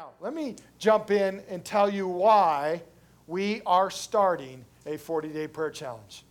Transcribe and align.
Now, 0.00 0.12
let 0.18 0.32
me 0.32 0.56
jump 0.78 1.10
in 1.10 1.42
and 1.50 1.62
tell 1.62 1.90
you 1.90 2.08
why 2.08 2.80
we 3.26 3.60
are 3.66 3.90
starting 3.90 4.64
a 4.86 4.96
40 4.96 5.28
day 5.28 5.46
prayer 5.46 5.68
challenge. 5.68 6.24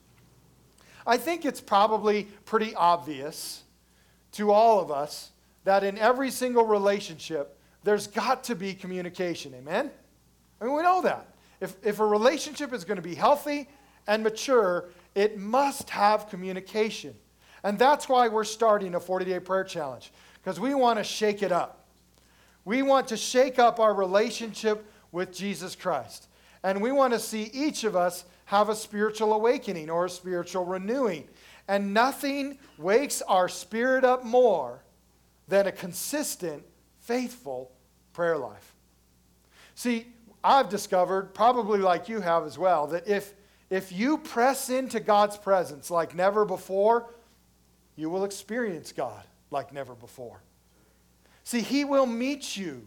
I 1.05 1.17
think 1.17 1.45
it's 1.45 1.61
probably 1.61 2.23
pretty 2.45 2.73
obvious 2.73 3.61
to 4.31 4.49
all 4.49 4.79
of 4.79 4.89
us 4.89 5.29
that 5.65 5.83
in 5.83 5.99
every 5.99 6.31
single 6.31 6.65
relationship, 6.65 7.59
there's 7.83 8.07
got 8.07 8.43
to 8.45 8.55
be 8.55 8.73
communication. 8.73 9.53
Amen? 9.53 9.91
I 10.59 10.65
mean, 10.65 10.73
we 10.73 10.81
know 10.81 11.03
that. 11.03 11.27
If, 11.61 11.75
if 11.83 11.99
a 11.99 12.05
relationship 12.07 12.73
is 12.73 12.83
going 12.83 12.95
to 12.95 13.03
be 13.03 13.13
healthy 13.13 13.69
and 14.07 14.23
mature, 14.23 14.85
it 15.13 15.37
must 15.37 15.91
have 15.91 16.27
communication. 16.27 17.13
And 17.61 17.77
that's 17.77 18.09
why 18.09 18.29
we're 18.29 18.45
starting 18.45 18.95
a 18.95 18.99
40 18.99 19.25
day 19.25 19.39
prayer 19.39 19.63
challenge, 19.63 20.11
because 20.41 20.59
we 20.59 20.73
want 20.73 20.97
to 20.97 21.03
shake 21.03 21.43
it 21.43 21.51
up. 21.51 21.78
We 22.69 22.83
want 22.83 23.07
to 23.07 23.17
shake 23.17 23.57
up 23.57 23.79
our 23.79 23.95
relationship 23.95 24.85
with 25.11 25.33
Jesus 25.33 25.75
Christ. 25.75 26.27
And 26.61 26.83
we 26.83 26.91
want 26.91 27.13
to 27.13 27.19
see 27.19 27.49
each 27.51 27.83
of 27.83 27.95
us 27.95 28.25
have 28.45 28.69
a 28.69 28.75
spiritual 28.75 29.33
awakening 29.33 29.89
or 29.89 30.05
a 30.05 30.09
spiritual 30.09 30.65
renewing. 30.65 31.27
And 31.67 31.95
nothing 31.95 32.59
wakes 32.77 33.23
our 33.23 33.49
spirit 33.49 34.03
up 34.03 34.23
more 34.23 34.83
than 35.47 35.65
a 35.65 35.71
consistent, 35.71 36.61
faithful 36.99 37.71
prayer 38.13 38.37
life. 38.37 38.75
See, 39.73 40.05
I've 40.43 40.69
discovered, 40.69 41.33
probably 41.33 41.79
like 41.79 42.07
you 42.07 42.21
have 42.21 42.45
as 42.45 42.59
well, 42.59 42.85
that 42.85 43.07
if, 43.07 43.33
if 43.71 43.91
you 43.91 44.19
press 44.19 44.69
into 44.69 44.99
God's 44.99 45.37
presence 45.37 45.89
like 45.89 46.13
never 46.13 46.45
before, 46.45 47.09
you 47.95 48.11
will 48.11 48.25
experience 48.25 48.91
God 48.91 49.23
like 49.49 49.73
never 49.73 49.95
before. 49.95 50.43
See, 51.49 51.61
He 51.61 51.83
will 51.83 52.05
meet 52.05 52.55
you 52.55 52.85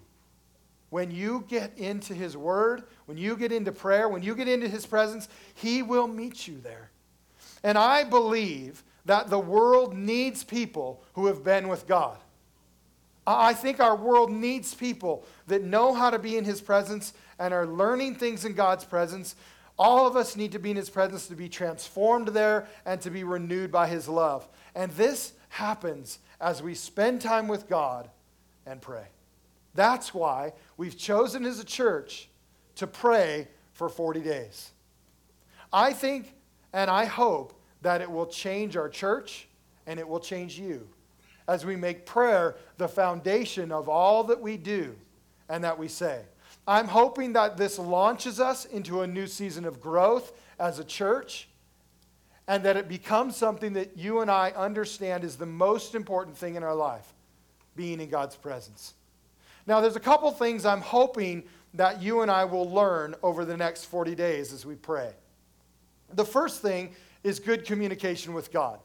when 0.90 1.10
you 1.10 1.44
get 1.48 1.76
into 1.76 2.14
His 2.14 2.36
Word, 2.36 2.84
when 3.06 3.18
you 3.18 3.36
get 3.36 3.50
into 3.50 3.72
prayer, 3.72 4.08
when 4.08 4.22
you 4.22 4.36
get 4.36 4.46
into 4.46 4.68
His 4.68 4.86
presence, 4.86 5.28
He 5.52 5.82
will 5.82 6.06
meet 6.06 6.46
you 6.46 6.60
there. 6.62 6.90
And 7.64 7.76
I 7.76 8.04
believe 8.04 8.84
that 9.04 9.30
the 9.30 9.38
world 9.40 9.96
needs 9.96 10.44
people 10.44 11.02
who 11.14 11.26
have 11.26 11.42
been 11.42 11.66
with 11.66 11.88
God. 11.88 12.16
I 13.26 13.52
think 13.52 13.80
our 13.80 13.96
world 13.96 14.30
needs 14.30 14.76
people 14.76 15.24
that 15.48 15.64
know 15.64 15.92
how 15.92 16.10
to 16.10 16.18
be 16.20 16.36
in 16.36 16.44
His 16.44 16.60
presence 16.60 17.14
and 17.40 17.52
are 17.52 17.66
learning 17.66 18.14
things 18.14 18.44
in 18.44 18.52
God's 18.52 18.84
presence. 18.84 19.34
All 19.76 20.06
of 20.06 20.14
us 20.14 20.36
need 20.36 20.52
to 20.52 20.60
be 20.60 20.70
in 20.70 20.76
His 20.76 20.88
presence 20.88 21.26
to 21.26 21.34
be 21.34 21.48
transformed 21.48 22.28
there 22.28 22.68
and 22.86 23.00
to 23.00 23.10
be 23.10 23.24
renewed 23.24 23.72
by 23.72 23.88
His 23.88 24.08
love. 24.08 24.48
And 24.76 24.92
this 24.92 25.32
happens 25.48 26.20
as 26.40 26.62
we 26.62 26.76
spend 26.76 27.20
time 27.20 27.48
with 27.48 27.68
God 27.68 28.08
and 28.66 28.80
pray. 28.80 29.06
That's 29.74 30.12
why 30.12 30.52
we've 30.76 30.96
chosen 30.96 31.44
as 31.44 31.58
a 31.58 31.64
church 31.64 32.28
to 32.76 32.86
pray 32.86 33.48
for 33.72 33.88
40 33.88 34.20
days. 34.20 34.70
I 35.72 35.92
think 35.92 36.34
and 36.72 36.90
I 36.90 37.04
hope 37.04 37.60
that 37.82 38.00
it 38.00 38.10
will 38.10 38.26
change 38.26 38.76
our 38.76 38.88
church 38.88 39.48
and 39.86 39.98
it 39.98 40.08
will 40.08 40.20
change 40.20 40.58
you 40.58 40.88
as 41.48 41.66
we 41.66 41.76
make 41.76 42.06
prayer 42.06 42.56
the 42.78 42.88
foundation 42.88 43.72
of 43.72 43.88
all 43.88 44.24
that 44.24 44.40
we 44.40 44.56
do 44.56 44.94
and 45.48 45.64
that 45.64 45.78
we 45.78 45.88
say. 45.88 46.22
I'm 46.66 46.86
hoping 46.86 47.32
that 47.32 47.56
this 47.56 47.78
launches 47.78 48.38
us 48.38 48.64
into 48.64 49.00
a 49.00 49.06
new 49.06 49.26
season 49.26 49.64
of 49.64 49.80
growth 49.80 50.32
as 50.58 50.78
a 50.78 50.84
church 50.84 51.48
and 52.46 52.64
that 52.64 52.76
it 52.76 52.88
becomes 52.88 53.36
something 53.36 53.72
that 53.72 53.96
you 53.96 54.20
and 54.20 54.30
I 54.30 54.50
understand 54.50 55.24
is 55.24 55.36
the 55.36 55.46
most 55.46 55.94
important 55.94 56.36
thing 56.36 56.54
in 56.54 56.62
our 56.62 56.74
life 56.74 57.12
being 57.76 58.00
in 58.00 58.08
God's 58.08 58.36
presence. 58.36 58.94
Now, 59.66 59.80
there's 59.80 59.96
a 59.96 60.00
couple 60.00 60.30
things 60.32 60.64
I'm 60.64 60.80
hoping 60.80 61.44
that 61.74 62.02
you 62.02 62.22
and 62.22 62.30
I 62.30 62.44
will 62.44 62.70
learn 62.70 63.14
over 63.22 63.44
the 63.44 63.56
next 63.56 63.84
40 63.84 64.14
days 64.14 64.52
as 64.52 64.66
we 64.66 64.74
pray. 64.74 65.12
The 66.12 66.24
first 66.24 66.60
thing 66.60 66.94
is 67.24 67.38
good 67.38 67.64
communication 67.64 68.34
with 68.34 68.52
God. 68.52 68.80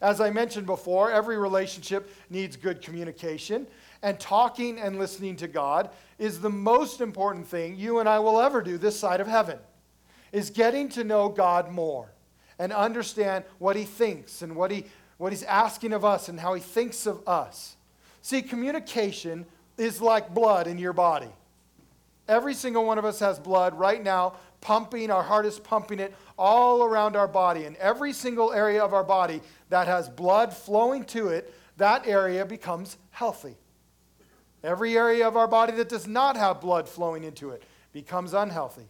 As 0.00 0.20
I 0.20 0.30
mentioned 0.30 0.66
before, 0.66 1.10
every 1.10 1.38
relationship 1.38 2.10
needs 2.30 2.56
good 2.56 2.82
communication, 2.82 3.66
and 4.02 4.18
talking 4.20 4.78
and 4.78 4.98
listening 4.98 5.36
to 5.36 5.48
God 5.48 5.90
is 6.18 6.40
the 6.40 6.50
most 6.50 7.00
important 7.00 7.46
thing 7.48 7.76
you 7.76 7.98
and 7.98 8.08
I 8.08 8.18
will 8.20 8.40
ever 8.40 8.62
do 8.62 8.78
this 8.78 8.98
side 8.98 9.20
of 9.20 9.26
heaven. 9.26 9.58
Is 10.30 10.50
getting 10.50 10.88
to 10.90 11.04
know 11.04 11.28
God 11.30 11.72
more 11.72 12.12
and 12.58 12.72
understand 12.72 13.44
what 13.58 13.76
he 13.76 13.84
thinks 13.84 14.42
and 14.42 14.54
what 14.54 14.70
he 14.70 14.84
what 15.16 15.32
he's 15.32 15.42
asking 15.42 15.92
of 15.92 16.04
us 16.04 16.28
and 16.28 16.38
how 16.38 16.54
he 16.54 16.60
thinks 16.60 17.06
of 17.06 17.26
us. 17.26 17.76
See, 18.22 18.42
communication 18.42 19.46
is 19.76 20.00
like 20.00 20.34
blood 20.34 20.66
in 20.66 20.78
your 20.78 20.92
body. 20.92 21.30
Every 22.28 22.54
single 22.54 22.84
one 22.84 22.98
of 22.98 23.04
us 23.04 23.20
has 23.20 23.38
blood 23.38 23.78
right 23.78 24.02
now 24.02 24.34
pumping, 24.60 25.10
our 25.10 25.22
heart 25.22 25.46
is 25.46 25.58
pumping 25.58 26.00
it 26.00 26.14
all 26.36 26.82
around 26.84 27.16
our 27.16 27.28
body. 27.28 27.64
And 27.64 27.76
every 27.76 28.12
single 28.12 28.52
area 28.52 28.84
of 28.84 28.92
our 28.92 29.04
body 29.04 29.40
that 29.70 29.86
has 29.86 30.08
blood 30.08 30.52
flowing 30.52 31.04
to 31.06 31.28
it, 31.28 31.54
that 31.76 32.06
area 32.06 32.44
becomes 32.44 32.96
healthy. 33.10 33.56
Every 34.64 34.96
area 34.96 35.26
of 35.26 35.36
our 35.36 35.46
body 35.46 35.72
that 35.74 35.88
does 35.88 36.06
not 36.06 36.36
have 36.36 36.60
blood 36.60 36.88
flowing 36.88 37.24
into 37.24 37.50
it 37.50 37.62
becomes 37.92 38.34
unhealthy. 38.34 38.88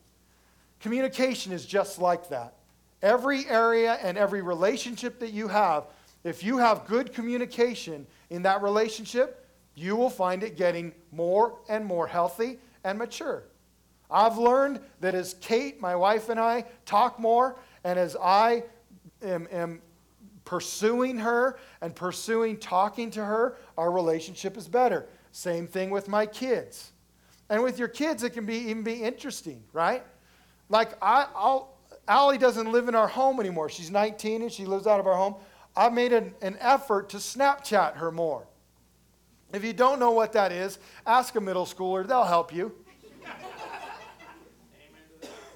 Communication 0.80 1.52
is 1.52 1.66
just 1.66 1.98
like 1.98 2.28
that. 2.30 2.54
Every 3.02 3.46
area 3.46 3.98
and 4.02 4.16
every 4.16 4.42
relationship 4.42 5.20
that 5.20 5.32
you 5.32 5.48
have, 5.48 5.84
if 6.24 6.42
you 6.42 6.58
have 6.58 6.86
good 6.86 7.12
communication 7.12 8.06
in 8.30 8.42
that 8.42 8.62
relationship, 8.62 9.46
you 9.74 9.96
will 9.96 10.10
find 10.10 10.42
it 10.42 10.56
getting 10.56 10.92
more 11.12 11.58
and 11.68 11.84
more 11.84 12.06
healthy 12.06 12.58
and 12.84 12.98
mature. 12.98 13.44
I've 14.10 14.38
learned 14.38 14.80
that 15.00 15.14
as 15.14 15.34
Kate, 15.40 15.80
my 15.80 15.94
wife, 15.94 16.28
and 16.28 16.40
I 16.40 16.64
talk 16.86 17.18
more, 17.18 17.58
and 17.84 17.98
as 17.98 18.16
I 18.20 18.64
am, 19.22 19.46
am 19.52 19.82
pursuing 20.44 21.18
her 21.18 21.58
and 21.82 21.94
pursuing 21.94 22.56
talking 22.56 23.10
to 23.12 23.24
her, 23.24 23.56
our 23.76 23.92
relationship 23.92 24.56
is 24.56 24.66
better. 24.66 25.06
Same 25.30 25.66
thing 25.66 25.90
with 25.90 26.08
my 26.08 26.24
kids. 26.24 26.92
And 27.50 27.62
with 27.62 27.78
your 27.78 27.88
kids, 27.88 28.22
it 28.22 28.30
can 28.30 28.46
be 28.46 28.56
even 28.56 28.82
be 28.82 29.02
interesting, 29.02 29.62
right? 29.72 30.04
Like 30.68 30.92
I, 31.02 31.26
I'll, 31.34 31.76
Allie 32.06 32.38
doesn't 32.38 32.72
live 32.72 32.88
in 32.88 32.94
our 32.94 33.08
home 33.08 33.40
anymore. 33.40 33.68
She's 33.68 33.90
19 33.90 34.42
and 34.42 34.52
she 34.52 34.64
lives 34.64 34.86
out 34.86 35.00
of 35.00 35.06
our 35.06 35.14
home. 35.14 35.34
I've 35.78 35.92
made 35.92 36.12
an, 36.12 36.34
an 36.42 36.56
effort 36.60 37.10
to 37.10 37.18
Snapchat 37.18 37.98
her 37.98 38.10
more. 38.10 38.48
If 39.52 39.64
you 39.64 39.72
don't 39.72 40.00
know 40.00 40.10
what 40.10 40.32
that 40.32 40.50
is, 40.50 40.80
ask 41.06 41.36
a 41.36 41.40
middle 41.40 41.64
schooler, 41.64 42.04
they'll 42.04 42.24
help 42.24 42.52
you. 42.52 42.74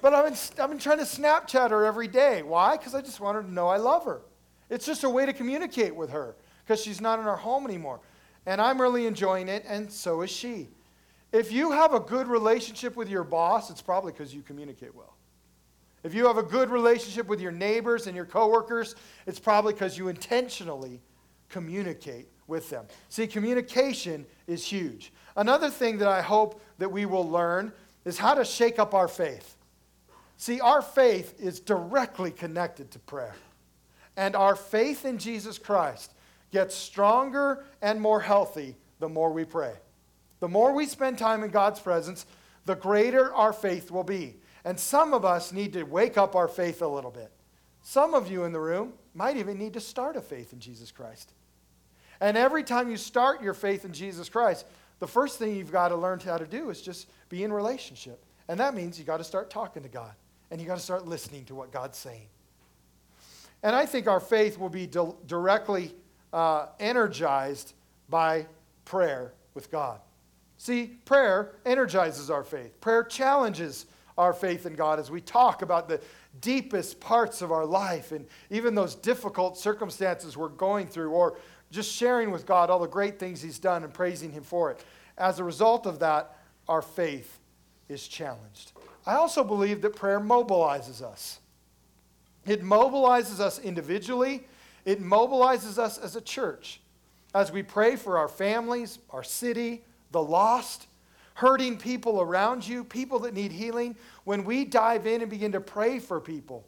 but 0.01 0.13
I've 0.13 0.25
been, 0.25 0.63
I've 0.63 0.69
been 0.69 0.79
trying 0.79 0.99
to 0.99 1.03
Snapchat 1.03 1.71
her 1.71 1.83
every 1.83 2.07
day. 2.07 2.41
Why? 2.41 2.77
Because 2.77 2.95
I 2.95 3.01
just 3.01 3.19
want 3.19 3.35
her 3.35 3.43
to 3.43 3.51
know 3.51 3.67
I 3.67 3.75
love 3.75 4.05
her. 4.05 4.21
It's 4.69 4.85
just 4.85 5.03
a 5.03 5.09
way 5.09 5.25
to 5.25 5.33
communicate 5.33 5.93
with 5.93 6.11
her 6.11 6.37
because 6.65 6.81
she's 6.81 7.01
not 7.01 7.19
in 7.19 7.27
our 7.27 7.35
home 7.35 7.65
anymore. 7.65 7.99
And 8.45 8.61
I'm 8.61 8.79
really 8.79 9.05
enjoying 9.05 9.49
it, 9.49 9.65
and 9.67 9.91
so 9.91 10.21
is 10.21 10.31
she. 10.31 10.69
If 11.33 11.51
you 11.51 11.71
have 11.71 11.93
a 11.93 11.99
good 11.99 12.27
relationship 12.27 12.95
with 12.95 13.09
your 13.09 13.25
boss, 13.25 13.69
it's 13.69 13.81
probably 13.81 14.13
because 14.13 14.33
you 14.33 14.41
communicate 14.41 14.95
well. 14.95 15.17
If 16.03 16.13
you 16.13 16.27
have 16.27 16.37
a 16.37 16.43
good 16.43 16.69
relationship 16.69 17.27
with 17.27 17.39
your 17.39 17.51
neighbors 17.51 18.07
and 18.07 18.15
your 18.15 18.25
coworkers, 18.25 18.95
it's 19.25 19.39
probably 19.39 19.73
because 19.73 19.97
you 19.97 20.09
intentionally 20.09 21.01
communicate 21.49 22.27
with 22.47 22.69
them. 22.69 22.85
See, 23.09 23.25
communication 23.25 24.25
is 24.47 24.65
huge. 24.65 25.13
Another 25.35 25.69
thing 25.69 25.99
that 25.99 26.09
I 26.09 26.21
hope 26.21 26.61
that 26.77 26.91
we 26.91 27.05
will 27.05 27.27
learn 27.27 27.71
is 28.05 28.17
how 28.17 28.33
to 28.33 28.43
shake 28.43 28.79
up 28.79 28.93
our 28.93 29.07
faith. 29.07 29.55
See, 30.37 30.59
our 30.59 30.81
faith 30.81 31.39
is 31.39 31.59
directly 31.59 32.31
connected 32.31 32.91
to 32.91 32.99
prayer. 32.99 33.35
And 34.17 34.35
our 34.35 34.55
faith 34.55 35.05
in 35.05 35.17
Jesus 35.17 35.57
Christ 35.57 36.13
gets 36.51 36.75
stronger 36.75 37.63
and 37.81 37.99
more 37.99 38.19
healthy 38.19 38.75
the 38.99 39.09
more 39.09 39.31
we 39.31 39.45
pray. 39.45 39.73
The 40.39 40.47
more 40.49 40.73
we 40.73 40.85
spend 40.85 41.17
time 41.17 41.43
in 41.43 41.49
God's 41.49 41.79
presence, 41.79 42.25
the 42.65 42.75
greater 42.75 43.33
our 43.33 43.53
faith 43.53 43.89
will 43.89 44.03
be. 44.03 44.35
And 44.65 44.79
some 44.79 45.13
of 45.13 45.25
us 45.25 45.51
need 45.51 45.73
to 45.73 45.83
wake 45.83 46.17
up 46.17 46.35
our 46.35 46.47
faith 46.47 46.81
a 46.81 46.87
little 46.87 47.11
bit. 47.11 47.31
Some 47.81 48.13
of 48.13 48.31
you 48.31 48.45
in 48.45 48.53
the 48.53 48.59
room 48.59 48.93
might 49.13 49.37
even 49.37 49.57
need 49.57 49.73
to 49.73 49.81
start 49.81 50.15
a 50.15 50.21
faith 50.21 50.53
in 50.53 50.59
Jesus 50.59 50.91
Christ. 50.91 51.33
And 52.21 52.37
every 52.37 52.63
time 52.63 52.89
you 52.89 52.95
start 52.95 53.43
your 53.43 53.53
faith 53.53 53.83
in 53.83 53.91
Jesus 53.91 54.29
Christ, 54.29 54.65
the 54.99 55.07
first 55.07 55.37
thing 55.37 55.55
you've 55.55 55.71
got 55.71 55.89
to 55.89 55.95
learn 55.97 56.19
how 56.19 56.37
to 56.37 56.45
do 56.45 56.69
is 56.69 56.81
just 56.81 57.07
be 57.27 57.43
in 57.43 57.51
relationship. 57.51 58.23
And 58.47 58.59
that 58.59 58.73
means 58.73 58.97
you 58.97 59.03
got 59.03 59.17
to 59.17 59.23
start 59.23 59.49
talking 59.49 59.83
to 59.83 59.89
God 59.89 60.13
and 60.49 60.61
you 60.61 60.67
got 60.67 60.77
to 60.77 60.83
start 60.83 61.05
listening 61.05 61.43
to 61.45 61.55
what 61.55 61.71
God's 61.71 61.97
saying. 61.97 62.27
And 63.63 63.75
I 63.75 63.85
think 63.85 64.07
our 64.07 64.19
faith 64.19 64.57
will 64.57 64.69
be 64.69 64.87
di- 64.87 65.11
directly 65.25 65.93
uh, 66.31 66.67
energized 66.79 67.73
by 68.09 68.45
prayer 68.85 69.33
with 69.53 69.71
God. 69.71 69.99
See, 70.57 70.97
prayer 71.05 71.55
energizes 71.65 72.29
our 72.29 72.43
faith. 72.43 72.79
Prayer 72.79 73.03
challenges 73.03 73.85
our 74.17 74.33
faith 74.33 74.65
in 74.65 74.73
God 74.73 74.99
as 74.99 75.09
we 75.09 75.21
talk 75.21 75.61
about 75.61 75.87
the 75.87 76.01
deepest 76.41 76.99
parts 76.99 77.41
of 77.41 77.51
our 77.51 77.65
life 77.65 78.11
and 78.11 78.25
even 78.49 78.75
those 78.75 78.95
difficult 78.95 79.57
circumstances 79.57 80.37
we're 80.37 80.49
going 80.49 80.87
through, 80.87 81.11
or 81.11 81.37
just 81.71 81.91
sharing 81.91 82.31
with 82.31 82.45
God 82.45 82.69
all 82.69 82.79
the 82.79 82.87
great 82.87 83.19
things 83.19 83.41
He's 83.41 83.59
done 83.59 83.83
and 83.83 83.93
praising 83.93 84.31
Him 84.31 84.43
for 84.43 84.71
it. 84.71 84.83
As 85.17 85.39
a 85.39 85.43
result 85.43 85.85
of 85.85 85.99
that, 85.99 86.37
our 86.67 86.81
faith 86.81 87.39
is 87.89 88.07
challenged. 88.07 88.71
I 89.05 89.15
also 89.15 89.43
believe 89.43 89.81
that 89.81 89.95
prayer 89.95 90.19
mobilizes 90.19 91.01
us. 91.01 91.39
It 92.45 92.61
mobilizes 92.61 93.39
us 93.39 93.59
individually, 93.59 94.47
it 94.85 95.01
mobilizes 95.01 95.77
us 95.77 95.97
as 95.97 96.15
a 96.15 96.21
church 96.21 96.81
as 97.33 97.51
we 97.51 97.63
pray 97.63 97.95
for 97.95 98.17
our 98.17 98.27
families, 98.27 98.99
our 99.09 99.23
city, 99.23 99.83
the 100.11 100.21
lost, 100.21 100.87
hurting 101.35 101.77
people 101.77 102.21
around 102.21 102.67
you, 102.67 102.83
people 102.83 103.19
that 103.19 103.33
need 103.33 103.51
healing. 103.51 103.95
When 104.23 104.43
we 104.43 104.65
dive 104.65 105.07
in 105.07 105.21
and 105.21 105.29
begin 105.29 105.51
to 105.53 105.61
pray 105.61 105.99
for 105.99 106.19
people, 106.19 106.65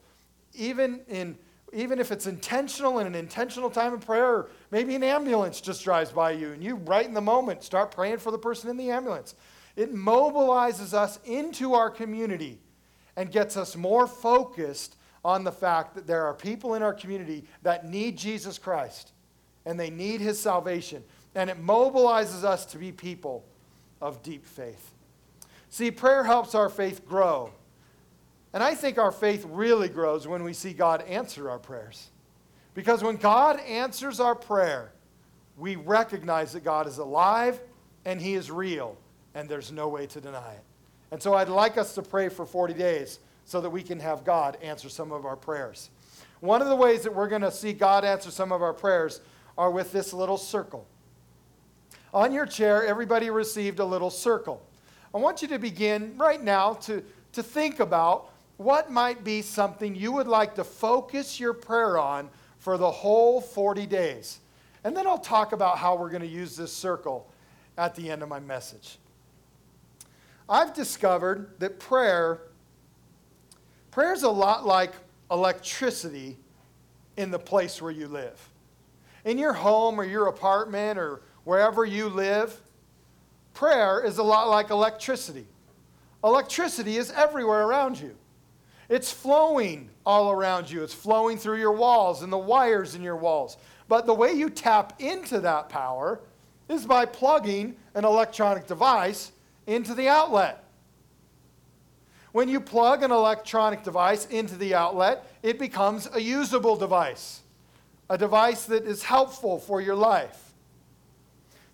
even 0.54 1.02
in 1.08 1.38
even 1.74 2.00
if 2.00 2.12
it's 2.12 2.26
intentional 2.26 3.00
in 3.00 3.08
an 3.08 3.16
intentional 3.16 3.70
time 3.70 3.94
of 3.94 4.06
prayer, 4.06 4.48
maybe 4.72 4.96
an 4.96 5.04
ambulance 5.04 5.60
just 5.60 5.84
drives 5.84 6.10
by 6.10 6.32
you 6.32 6.52
and 6.52 6.64
you, 6.64 6.76
right 6.76 7.06
in 7.06 7.14
the 7.14 7.20
moment, 7.20 7.64
start 7.64 7.92
praying 7.92 8.18
for 8.18 8.32
the 8.32 8.38
person 8.38 8.70
in 8.70 8.78
the 8.78 8.90
ambulance. 8.90 9.36
It 9.76 9.94
mobilizes 9.94 10.94
us 10.94 11.20
into 11.26 11.74
our 11.74 11.90
community 11.90 12.60
and 13.18 13.30
gets 13.30 13.58
us 13.58 13.76
more 13.76 14.08
focused 14.08 14.96
on 15.26 15.44
the 15.44 15.52
fact 15.52 15.96
that 15.96 16.08
there 16.08 16.24
are 16.26 16.34
people 16.34 16.76
in 16.76 16.84
our 16.84 16.94
community 16.94 17.44
that 17.64 17.86
need 17.86 18.18
Jesus 18.18 18.58
Christ 18.58 19.12
and 19.66 19.78
they 19.78 19.90
need 19.90 20.22
his 20.22 20.40
salvation. 20.40 21.04
And 21.34 21.50
it 21.50 21.62
mobilizes 21.62 22.44
us 22.46 22.66
to 22.68 22.78
be 22.78 22.94
people 22.94 23.44
of 24.02 24.24
deep 24.24 24.46
faith. 24.46 24.92
See, 25.70 25.92
prayer 25.92 26.24
helps 26.24 26.56
our 26.56 26.70
faith 26.70 27.06
grow. 27.06 27.52
And 28.54 28.64
I 28.64 28.76
think 28.76 28.98
our 28.98 29.12
faith 29.12 29.46
really 29.50 29.90
grows 29.90 30.28
when 30.28 30.44
we 30.44 30.54
see 30.54 30.72
God 30.72 31.02
answer 31.02 31.50
our 31.50 31.60
prayers. 31.60 32.10
Because 32.74 33.04
when 33.04 33.18
God 33.18 33.60
answers 33.60 34.20
our 34.20 34.36
prayer, 34.36 34.92
we 35.58 35.76
recognize 35.76 36.54
that 36.54 36.64
God 36.64 36.88
is 36.88 36.98
alive 36.98 37.60
and 38.06 38.22
He 38.22 38.36
is 38.36 38.52
real, 38.52 38.98
and 39.34 39.50
there's 39.50 39.72
no 39.72 39.88
way 39.88 40.08
to 40.08 40.22
deny 40.22 40.54
it. 40.54 40.64
And 41.12 41.22
so 41.22 41.34
I'd 41.34 41.50
like 41.50 41.78
us 41.78 41.96
to 41.96 42.02
pray 42.02 42.30
for 42.30 42.46
40 42.46 42.74
days 42.74 43.20
so 43.46 43.62
that 43.62 43.70
we 43.70 43.84
can 43.84 44.00
have 44.00 44.24
God 44.24 44.58
answer 44.62 44.90
some 44.90 45.12
of 45.12 45.26
our 45.26 45.36
prayers. 45.36 45.90
One 46.40 46.62
of 46.62 46.68
the 46.68 46.76
ways 46.76 47.04
that 47.04 47.14
we're 47.14 47.28
going 47.28 47.42
to 47.42 47.52
see 47.52 47.74
God 47.74 48.06
answer 48.06 48.32
some 48.32 48.52
of 48.52 48.62
our 48.62 48.74
prayers 48.74 49.22
are 49.58 49.72
with 49.72 49.92
this 49.92 50.14
little 50.14 50.38
circle. 50.38 50.88
On 52.16 52.32
your 52.32 52.46
chair, 52.46 52.86
everybody 52.86 53.30
received 53.30 53.80
a 53.80 53.86
little 53.86 54.10
circle. 54.10 54.66
I 55.14 55.18
want 55.18 55.42
you 55.42 55.50
to 55.50 55.60
begin 55.60 56.16
right 56.18 56.42
now 56.42 56.76
to, 56.76 57.04
to 57.34 57.44
think 57.44 57.82
about 57.82 58.32
what 58.56 58.90
might 58.90 59.26
be 59.26 59.42
something 59.42 59.94
you 59.94 60.14
would 60.14 60.28
like 60.28 60.56
to 60.56 60.64
focus 60.64 61.42
your 61.42 61.54
prayer 61.54 61.98
on 61.98 62.30
for 62.58 62.78
the 62.78 62.90
whole 62.90 63.42
40 63.42 63.86
days? 63.86 64.40
And 64.86 64.96
then 64.96 65.06
I'll 65.06 65.18
talk 65.18 65.52
about 65.52 65.78
how 65.78 65.98
we're 65.98 66.10
going 66.10 66.22
to 66.22 66.28
use 66.28 66.56
this 66.56 66.72
circle 66.72 67.30
at 67.78 67.96
the 67.96 68.10
end 68.10 68.24
of 68.24 68.30
my 68.30 68.40
message. 68.40 68.98
I've 70.48 70.74
discovered 70.74 71.60
that 71.60 71.80
prayer 71.80 72.40
prayer 73.92 74.14
is 74.14 74.24
a 74.24 74.30
lot 74.30 74.66
like 74.66 74.94
electricity 75.32 76.38
in 77.18 77.32
the 77.32 77.40
place 77.40 77.82
where 77.82 77.92
you 77.92 78.08
live. 78.08 78.50
In 79.26 79.38
your 79.38 79.54
home 79.54 80.00
or 80.00 80.06
your 80.06 80.28
apartment 80.28 80.98
or 80.98 81.22
wherever 81.46 81.86
you 81.86 82.10
live, 82.10 82.60
prayer 83.54 84.04
is 84.04 84.18
a 84.18 84.24
lot 84.24 84.50
like 84.50 84.70
electricity. 84.70 85.48
Electricity 86.24 86.98
is 86.98 87.12
everywhere 87.12 87.66
around 87.66 88.00
you. 88.00 88.16
It's 88.90 89.12
flowing 89.12 89.90
all 90.06 90.32
around 90.32 90.70
you. 90.70 90.84
It's 90.84 90.94
flowing 90.94 91.38
through 91.38 91.60
your 91.60 91.72
walls 91.72 92.22
and 92.22 92.32
the 92.32 92.38
wires 92.38 92.94
in 92.94 93.02
your 93.02 93.16
walls. 93.16 93.58
But 93.88 94.06
the 94.06 94.14
way 94.14 94.34
you 94.34 94.50
tap 94.50 95.02
into 95.02 95.40
that 95.40 95.70
power 95.70 96.20
is 96.68 96.86
by 96.86 97.06
plugging 97.06 97.76
an 97.94 98.06
electronic 98.06 98.68
device 98.68 99.32
into 99.68 99.94
the 99.94 100.08
outlet. 100.08 100.64
When 102.32 102.50
you 102.50 102.60
plug 102.60 103.02
an 103.02 103.12
electronic 103.12 103.84
device 103.84 104.26
into 104.28 104.56
the 104.58 104.76
outlet, 104.76 105.26
it 105.42 105.58
becomes 105.58 106.10
a 106.12 106.20
usable 106.20 106.76
device, 106.76 107.42
a 108.10 108.18
device 108.18 108.66
that 108.66 108.84
is 108.84 109.04
helpful 109.04 109.58
for 109.60 109.80
your 109.80 109.96
life. 109.96 110.45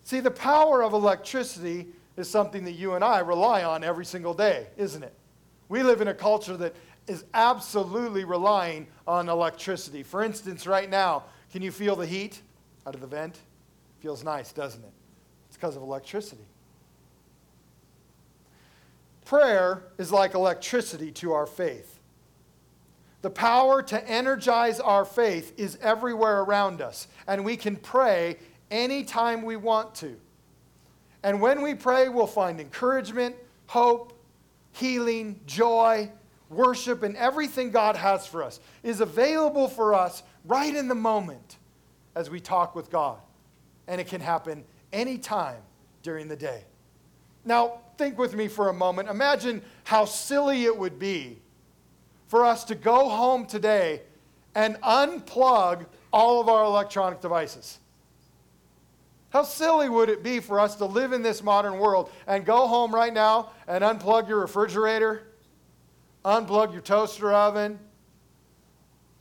See, 0.04 0.20
the 0.20 0.32
power 0.32 0.84
of 0.84 0.94
electricity 0.94 1.88
is 2.18 2.30
something 2.30 2.66
that 2.66 2.74
you 2.74 2.94
and 2.94 3.04
I 3.04 3.20
rely 3.20 3.64
on 3.64 3.84
every 3.84 4.06
single 4.06 4.34
day, 4.34 4.68
isn't 4.78 5.04
it? 5.04 5.14
We 5.70 5.84
live 5.84 6.02
in 6.02 6.10
a 6.10 6.14
culture 6.14 6.58
that 6.58 6.76
is 7.08 7.24
absolutely 7.34 8.26
relying 8.26 8.88
on 9.08 9.30
electricity. 9.30 10.04
For 10.04 10.24
instance, 10.24 10.68
right 10.68 10.90
now, 10.90 11.24
can 11.52 11.62
you 11.62 11.72
feel 11.72 11.96
the 11.96 12.06
heat 12.06 12.42
out 12.86 12.96
of 12.96 13.02
the 13.02 13.08
vent? 13.08 13.40
Feels 14.00 14.24
nice, 14.24 14.52
doesn't 14.52 14.84
it? 14.84 14.94
It's 15.48 15.58
because 15.58 15.76
of 15.76 15.82
electricity. 15.82 16.46
Prayer 19.26 19.84
is 19.98 20.12
like 20.12 20.34
electricity 20.34 21.12
to 21.14 21.34
our 21.34 21.46
faith. 21.46 22.00
The 23.22 23.30
power 23.30 23.84
to 23.84 24.10
energize 24.10 24.80
our 24.80 25.06
faith 25.06 25.54
is 25.58 25.78
everywhere 25.82 26.42
around 26.42 26.82
us, 26.82 27.08
and 27.28 27.46
we 27.46 27.56
can 27.56 27.76
pray 27.76 28.38
anytime 28.72 29.44
we 29.44 29.58
want 29.58 29.94
to. 29.96 30.16
And 31.24 31.40
when 31.40 31.62
we 31.62 31.76
pray, 31.76 32.10
we'll 32.10 32.26
find 32.26 32.60
encouragement, 32.60 33.36
hope, 33.68 34.20
healing, 34.72 35.40
joy, 35.46 36.10
worship, 36.50 37.04
and 37.04 37.16
everything 37.18 37.70
God 37.70 37.96
has 37.96 38.26
for 38.26 38.44
us 38.44 38.60
is 38.82 39.02
available 39.02 39.68
for 39.68 39.94
us 39.94 40.24
right 40.46 40.76
in 40.76 40.88
the 40.88 40.96
moment 40.96 41.58
as 42.16 42.30
we 42.30 42.40
talk 42.40 42.76
with 42.76 42.90
God. 42.90 43.20
And 43.88 44.02
it 44.02 44.08
can 44.08 44.22
happen 44.22 44.64
anytime 44.92 45.62
during 46.02 46.28
the 46.28 46.36
day. 46.36 46.64
Now, 47.46 47.82
think 47.98 48.18
with 48.18 48.34
me 48.34 48.48
for 48.48 48.70
a 48.70 48.74
moment. 48.74 49.10
Imagine 49.10 49.62
how 49.84 50.06
silly 50.06 50.66
it 50.66 50.76
would 50.76 50.98
be 50.98 51.40
for 52.28 52.46
us 52.46 52.64
to 52.66 52.76
go 52.76 53.10
home 53.10 53.46
today 53.46 54.02
and 54.56 54.76
unplug 54.82 55.86
all 56.12 56.42
of 56.42 56.50
our 56.50 56.64
electronic 56.64 57.22
devices. 57.22 57.80
How 59.32 59.44
silly 59.44 59.88
would 59.88 60.10
it 60.10 60.24
be 60.24 60.40
for 60.42 60.60
us 60.60 60.76
to 60.76 60.86
live 60.86 61.14
in 61.14 61.22
this 61.24 61.42
modern 61.42 61.80
world 61.80 62.12
and 62.28 62.46
go 62.46 62.68
home 62.68 62.94
right 62.94 63.14
now 63.14 63.52
and 63.66 63.84
unplug 63.84 64.28
your 64.28 64.40
refrigerator, 64.42 65.24
unplug 66.26 66.74
your 66.74 66.82
toaster 66.82 67.34
oven, 67.34 67.80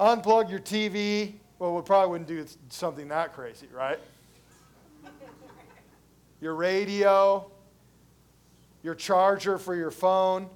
unplug 0.01 0.51
your 0.51 0.59
TV. 0.59 1.35
Well, 1.61 1.77
we 1.77 1.83
probably 1.83 2.11
wouldn't 2.11 2.29
do 2.29 2.45
something 2.71 3.09
that 3.09 3.35
crazy, 3.35 3.69
right? 3.73 3.99
your 6.41 6.55
radio, 6.55 7.51
your 8.83 8.95
charger 8.95 9.59
for 9.59 9.77
your 9.77 9.91
phone. 9.91 10.49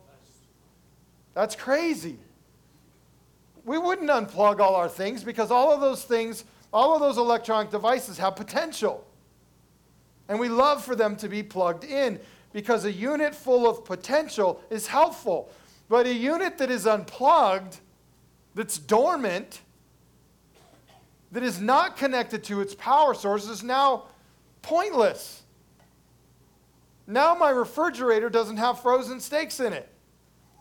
That's 1.34 1.55
crazy. 1.55 2.19
We 3.65 3.79
wouldn't 3.79 4.11
unplug 4.11 4.61
all 4.61 4.75
our 4.75 4.89
things 4.89 5.23
because 5.23 5.51
all 5.51 5.73
of 5.73 5.81
those 5.81 6.05
things, 6.05 6.44
all 6.73 6.94
of 6.94 7.01
those 7.01 7.19
electronic 7.19 7.70
devices 7.70 8.19
have 8.19 8.34
potential. 8.34 9.06
And 10.29 10.39
we 10.39 10.49
love 10.49 10.85
for 10.85 10.97
them 10.97 11.17
to 11.17 11.29
be 11.29 11.43
plugged 11.43 11.85
in 11.85 12.21
because 12.53 12.85
a 12.85 12.93
unit 12.93 13.35
full 13.35 13.69
of 13.69 13.85
potential 13.85 14.63
is 14.71 14.87
helpful. 14.87 15.51
But 15.89 16.07
a 16.07 16.15
unit 16.15 16.59
that 16.59 16.71
is 16.71 16.87
unplugged, 16.87 17.79
that's 18.55 18.79
dormant, 18.79 19.61
that 21.33 21.43
is 21.43 21.61
not 21.61 21.97
connected 21.97 22.45
to 22.45 22.61
its 22.61 22.75
power 22.75 23.13
source 23.13 23.49
is 23.49 23.63
now 23.63 24.05
pointless. 24.63 25.43
Now 27.07 27.35
my 27.35 27.51
refrigerator 27.51 28.31
doesn't 28.31 28.57
have 28.57 28.81
frozen 28.81 29.21
steaks 29.21 29.61
in 29.61 29.73
it. 29.73 29.89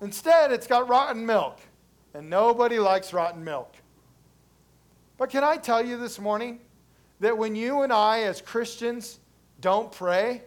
Instead, 0.01 0.51
it's 0.51 0.67
got 0.67 0.89
rotten 0.89 1.25
milk. 1.25 1.59
And 2.13 2.29
nobody 2.29 2.79
likes 2.79 3.13
rotten 3.13 3.43
milk. 3.43 3.75
But 5.17 5.29
can 5.29 5.43
I 5.43 5.57
tell 5.57 5.85
you 5.85 5.97
this 5.97 6.19
morning 6.19 6.59
that 7.19 7.37
when 7.37 7.55
you 7.55 7.83
and 7.83 7.93
I, 7.93 8.23
as 8.23 8.41
Christians, 8.41 9.19
don't 9.59 9.91
pray, 9.91 10.43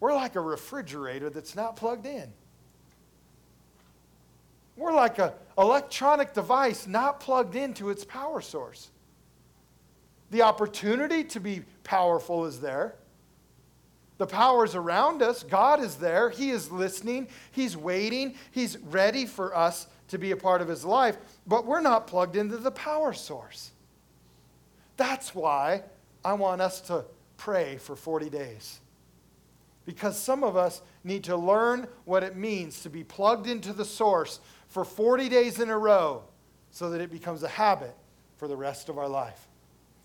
we're 0.00 0.14
like 0.14 0.36
a 0.36 0.40
refrigerator 0.40 1.30
that's 1.30 1.54
not 1.54 1.76
plugged 1.76 2.06
in. 2.06 2.32
We're 4.76 4.94
like 4.94 5.18
an 5.18 5.32
electronic 5.58 6.32
device 6.32 6.86
not 6.86 7.20
plugged 7.20 7.54
into 7.54 7.90
its 7.90 8.04
power 8.04 8.40
source. 8.40 8.90
The 10.30 10.42
opportunity 10.42 11.24
to 11.24 11.40
be 11.40 11.62
powerful 11.84 12.46
is 12.46 12.60
there. 12.60 12.94
The 14.16 14.26
power 14.26 14.64
is 14.64 14.74
around 14.74 15.22
us. 15.22 15.42
God 15.42 15.80
is 15.80 15.96
there. 15.96 16.30
He 16.30 16.50
is 16.50 16.70
listening. 16.70 17.28
He's 17.52 17.76
waiting. 17.76 18.34
He's 18.50 18.78
ready 18.78 19.26
for 19.26 19.56
us 19.56 19.86
to 20.08 20.18
be 20.18 20.30
a 20.30 20.36
part 20.36 20.60
of 20.60 20.68
His 20.68 20.84
life, 20.84 21.16
but 21.46 21.66
we're 21.66 21.80
not 21.80 22.06
plugged 22.06 22.36
into 22.36 22.56
the 22.56 22.70
power 22.70 23.12
source. 23.12 23.70
That's 24.96 25.34
why 25.34 25.82
I 26.24 26.34
want 26.34 26.60
us 26.60 26.80
to 26.82 27.04
pray 27.40 27.78
for 27.78 27.96
40 27.96 28.28
days. 28.28 28.80
Because 29.86 30.18
some 30.18 30.44
of 30.44 30.56
us 30.56 30.82
need 31.02 31.24
to 31.24 31.36
learn 31.36 31.88
what 32.04 32.22
it 32.22 32.36
means 32.36 32.82
to 32.82 32.90
be 32.90 33.02
plugged 33.02 33.48
into 33.48 33.72
the 33.72 33.84
source 33.84 34.40
for 34.68 34.84
40 34.84 35.30
days 35.30 35.58
in 35.58 35.70
a 35.70 35.78
row 35.78 36.22
so 36.70 36.90
that 36.90 37.00
it 37.00 37.10
becomes 37.10 37.42
a 37.42 37.48
habit 37.48 37.96
for 38.36 38.46
the 38.46 38.56
rest 38.56 38.90
of 38.90 38.98
our 38.98 39.08
life. 39.08 39.48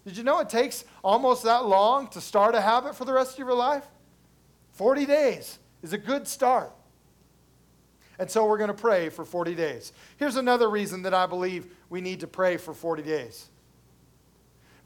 Did 0.05 0.15
you 0.15 0.23
know 0.23 0.39
it 0.39 0.49
takes 0.49 0.85
almost 1.03 1.43
that 1.43 1.65
long 1.65 2.07
to 2.09 2.21
start 2.21 2.55
a 2.55 2.61
habit 2.61 2.95
for 2.95 3.03
the 3.03 3.13
rest 3.13 3.33
of 3.33 3.39
your 3.39 3.53
life? 3.53 3.85
40 4.71 5.05
days 5.05 5.59
is 5.83 5.91
a 5.91 5.97
good 5.97 6.27
start. 6.27 6.71
And 8.17 8.31
so 8.31 8.45
we're 8.45 8.57
going 8.57 8.69
to 8.69 8.73
pray 8.73 9.09
for 9.09 9.25
40 9.25 9.55
days. 9.55 9.91
Here's 10.15 10.37
another 10.37 10.69
reason 10.69 11.01
that 11.01 11.13
I 11.13 11.25
believe 11.25 11.67
we 11.89 11.99
need 11.99 12.21
to 12.21 12.27
pray 12.27 12.55
for 12.55 12.73
40 12.73 13.03
days. 13.03 13.49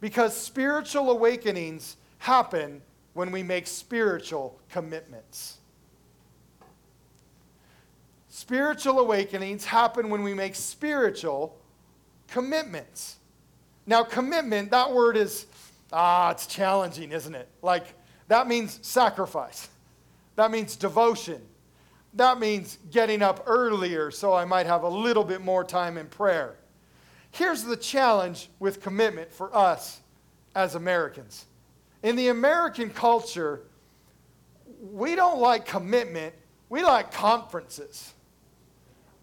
Because 0.02 0.36
spiritual 0.36 1.12
awakenings 1.12 1.98
happen 2.20 2.82
when 3.14 3.32
we 3.32 3.44
make 3.44 3.68
spiritual 3.68 4.60
commitments. 4.70 5.58
Spiritual 8.30 9.00
awakenings 9.00 9.66
happen 9.66 10.10
when 10.10 10.24
we 10.24 10.34
make 10.34 10.56
spiritual 10.56 11.58
commitments. 12.28 13.18
Now, 13.86 14.04
commitment, 14.04 14.72
that 14.72 14.94
word 14.94 15.18
is, 15.18 15.48
ah, 15.92 16.32
it's 16.32 16.46
challenging, 16.46 17.12
isn't 17.12 17.34
it? 17.34 17.48
Like, 17.62 17.86
that 18.28 18.48
means 18.48 18.80
sacrifice, 18.84 19.68
that 20.36 20.52
means 20.52 20.76
devotion, 20.76 21.42
that 22.14 22.40
means 22.40 22.78
getting 22.92 23.22
up 23.22 23.44
earlier 23.48 24.12
so 24.12 24.34
I 24.34 24.46
might 24.46 24.66
have 24.68 24.84
a 24.84 24.90
little 24.90 25.24
bit 25.24 25.42
more 25.42 25.64
time 25.64 25.98
in 25.98 26.08
prayer. 26.08 26.56
Here's 27.32 27.64
the 27.64 27.78
challenge 27.78 28.50
with 28.60 28.82
commitment 28.82 29.32
for 29.32 29.56
us 29.56 30.00
as 30.56 30.76
Americans. 30.76 31.46
In 32.02 32.16
the 32.16 32.30
American 32.30 32.90
culture, 32.90 33.62
we 34.82 35.16
don't 35.16 35.40
like 35.40 35.66
commitment, 35.66 36.34
we 36.70 36.84
like 36.84 37.12
conferences, 37.12 38.14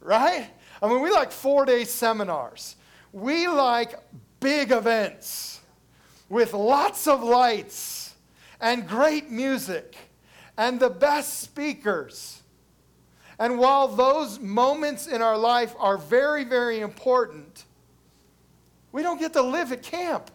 right? 0.00 0.50
I 0.82 0.88
mean, 0.88 1.00
we 1.00 1.10
like 1.10 1.32
four 1.32 1.64
day 1.64 1.84
seminars. 1.84 2.76
We 3.12 3.48
like 3.48 3.94
big 4.40 4.72
events 4.72 5.60
with 6.28 6.52
lots 6.52 7.06
of 7.06 7.22
lights 7.22 8.14
and 8.60 8.86
great 8.86 9.30
music 9.30 9.96
and 10.58 10.78
the 10.78 10.90
best 10.90 11.40
speakers. 11.40 12.42
And 13.38 13.58
while 13.58 13.88
those 13.88 14.38
moments 14.38 15.06
in 15.06 15.22
our 15.22 15.36
life 15.36 15.74
are 15.78 15.98
very, 15.98 16.44
very 16.44 16.80
important, 16.80 17.64
we 18.92 19.02
don't 19.02 19.18
get 19.18 19.32
to 19.34 19.42
live 19.42 19.72
at 19.72 19.82
camp. 19.82 20.30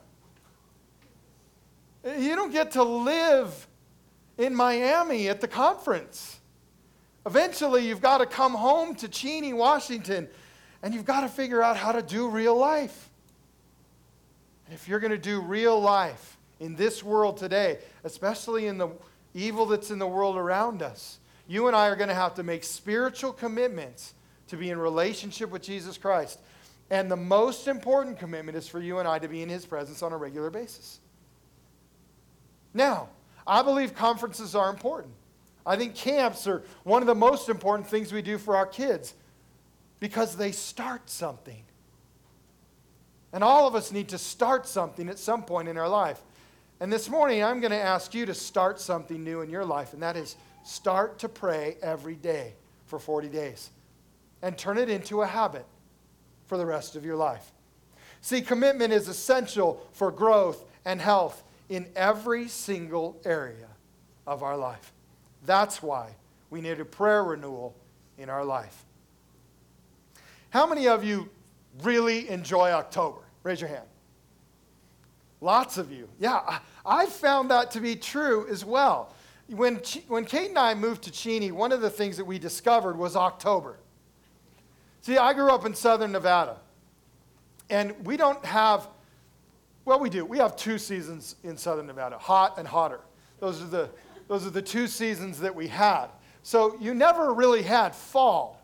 You 2.03 2.35
don't 2.35 2.51
get 2.51 2.71
to 2.71 2.83
live 2.83 3.67
in 4.37 4.55
Miami 4.55 5.29
at 5.29 5.41
the 5.41 5.47
conference. 5.47 6.39
Eventually, 7.25 7.87
you've 7.87 8.01
got 8.01 8.17
to 8.17 8.25
come 8.25 8.53
home 8.53 8.95
to 8.95 9.07
Cheney, 9.07 9.53
Washington, 9.53 10.27
and 10.81 10.93
you've 10.93 11.05
got 11.05 11.21
to 11.21 11.27
figure 11.27 11.61
out 11.61 11.77
how 11.77 11.91
to 11.91 12.01
do 12.01 12.27
real 12.27 12.55
life. 12.55 13.09
And 14.65 14.73
if 14.73 14.87
you're 14.87 14.99
going 14.99 15.11
to 15.11 15.17
do 15.17 15.41
real 15.41 15.79
life 15.79 16.37
in 16.59 16.75
this 16.75 17.03
world 17.03 17.37
today, 17.37 17.77
especially 18.03 18.65
in 18.65 18.77
the 18.77 18.89
evil 19.35 19.67
that's 19.67 19.91
in 19.91 19.99
the 19.99 20.07
world 20.07 20.37
around 20.37 20.81
us, 20.81 21.19
you 21.47 21.67
and 21.67 21.75
I 21.75 21.87
are 21.87 21.95
going 21.95 22.09
to 22.09 22.15
have 22.15 22.33
to 22.35 22.43
make 22.43 22.63
spiritual 22.63 23.33
commitments 23.33 24.13
to 24.47 24.57
be 24.57 24.69
in 24.69 24.79
relationship 24.79 25.51
with 25.51 25.61
Jesus 25.61 25.97
Christ. 25.97 26.39
And 26.89 27.11
the 27.11 27.15
most 27.15 27.67
important 27.67 28.17
commitment 28.17 28.57
is 28.57 28.67
for 28.67 28.79
you 28.79 28.99
and 28.99 29.07
I 29.07 29.19
to 29.19 29.27
be 29.27 29.43
in 29.43 29.49
his 29.49 29.65
presence 29.65 30.01
on 30.01 30.13
a 30.13 30.17
regular 30.17 30.49
basis. 30.49 30.99
Now, 32.73 33.09
I 33.45 33.61
believe 33.61 33.95
conferences 33.95 34.55
are 34.55 34.69
important. 34.69 35.13
I 35.65 35.75
think 35.75 35.95
camps 35.95 36.47
are 36.47 36.63
one 36.83 37.01
of 37.01 37.07
the 37.07 37.15
most 37.15 37.49
important 37.49 37.87
things 37.87 38.11
we 38.11 38.21
do 38.21 38.37
for 38.37 38.55
our 38.55 38.65
kids 38.65 39.13
because 39.99 40.35
they 40.35 40.51
start 40.51 41.09
something. 41.09 41.63
And 43.33 43.43
all 43.43 43.67
of 43.67 43.75
us 43.75 43.91
need 43.91 44.09
to 44.09 44.17
start 44.17 44.67
something 44.67 45.07
at 45.07 45.19
some 45.19 45.43
point 45.43 45.67
in 45.67 45.77
our 45.77 45.87
life. 45.87 46.19
And 46.79 46.91
this 46.91 47.09
morning, 47.09 47.43
I'm 47.43 47.59
going 47.59 47.71
to 47.71 47.77
ask 47.77 48.13
you 48.13 48.25
to 48.25 48.33
start 48.33 48.79
something 48.79 49.23
new 49.23 49.41
in 49.41 49.49
your 49.49 49.63
life, 49.63 49.93
and 49.93 50.01
that 50.01 50.17
is 50.17 50.35
start 50.63 51.19
to 51.19 51.29
pray 51.29 51.77
every 51.81 52.15
day 52.15 52.53
for 52.87 52.99
40 52.99 53.29
days 53.29 53.69
and 54.41 54.57
turn 54.57 54.77
it 54.77 54.89
into 54.89 55.21
a 55.21 55.27
habit 55.27 55.65
for 56.47 56.57
the 56.57 56.65
rest 56.65 56.95
of 56.95 57.05
your 57.05 57.15
life. 57.15 57.51
See, 58.21 58.41
commitment 58.41 58.91
is 58.91 59.07
essential 59.07 59.85
for 59.93 60.11
growth 60.11 60.65
and 60.83 60.99
health 60.99 61.43
in 61.71 61.87
every 61.95 62.49
single 62.49 63.17
area 63.23 63.69
of 64.27 64.43
our 64.43 64.57
life. 64.57 64.91
That's 65.45 65.81
why 65.81 66.09
we 66.49 66.59
need 66.59 66.81
a 66.81 66.85
prayer 66.85 67.23
renewal 67.23 67.73
in 68.17 68.29
our 68.29 68.43
life. 68.43 68.83
How 70.49 70.67
many 70.67 70.89
of 70.89 71.05
you 71.05 71.29
really 71.81 72.29
enjoy 72.29 72.71
October? 72.71 73.21
Raise 73.43 73.61
your 73.61 73.69
hand. 73.69 73.85
Lots 75.39 75.77
of 75.77 75.93
you. 75.93 76.09
Yeah, 76.19 76.59
I 76.85 77.05
found 77.05 77.49
that 77.51 77.71
to 77.71 77.79
be 77.79 77.95
true 77.95 78.47
as 78.49 78.65
well. 78.65 79.13
When, 79.47 79.79
when 80.09 80.25
Kate 80.25 80.49
and 80.49 80.59
I 80.59 80.73
moved 80.73 81.03
to 81.03 81.11
Cheney, 81.11 81.53
one 81.53 81.71
of 81.71 81.79
the 81.79 81.89
things 81.89 82.17
that 82.17 82.25
we 82.25 82.37
discovered 82.37 82.97
was 82.97 83.15
October. 83.15 83.79
See, 85.03 85.17
I 85.17 85.31
grew 85.31 85.49
up 85.49 85.65
in 85.65 85.73
southern 85.73 86.11
Nevada, 86.11 86.57
and 87.69 87.95
we 88.05 88.17
don't 88.17 88.43
have 88.43 88.89
well, 89.85 89.99
we 89.99 90.09
do. 90.09 90.25
We 90.25 90.37
have 90.37 90.55
two 90.55 90.77
seasons 90.77 91.35
in 91.43 91.57
southern 91.57 91.87
Nevada 91.87 92.17
hot 92.17 92.57
and 92.57 92.67
hotter. 92.67 92.99
Those 93.39 93.61
are 93.61 93.67
the, 93.67 93.89
those 94.27 94.45
are 94.45 94.51
the 94.51 94.61
two 94.61 94.87
seasons 94.87 95.39
that 95.39 95.55
we 95.55 95.67
had. 95.67 96.07
So 96.43 96.77
you 96.79 96.93
never 96.93 97.33
really 97.33 97.61
had 97.63 97.95
fall. 97.95 98.61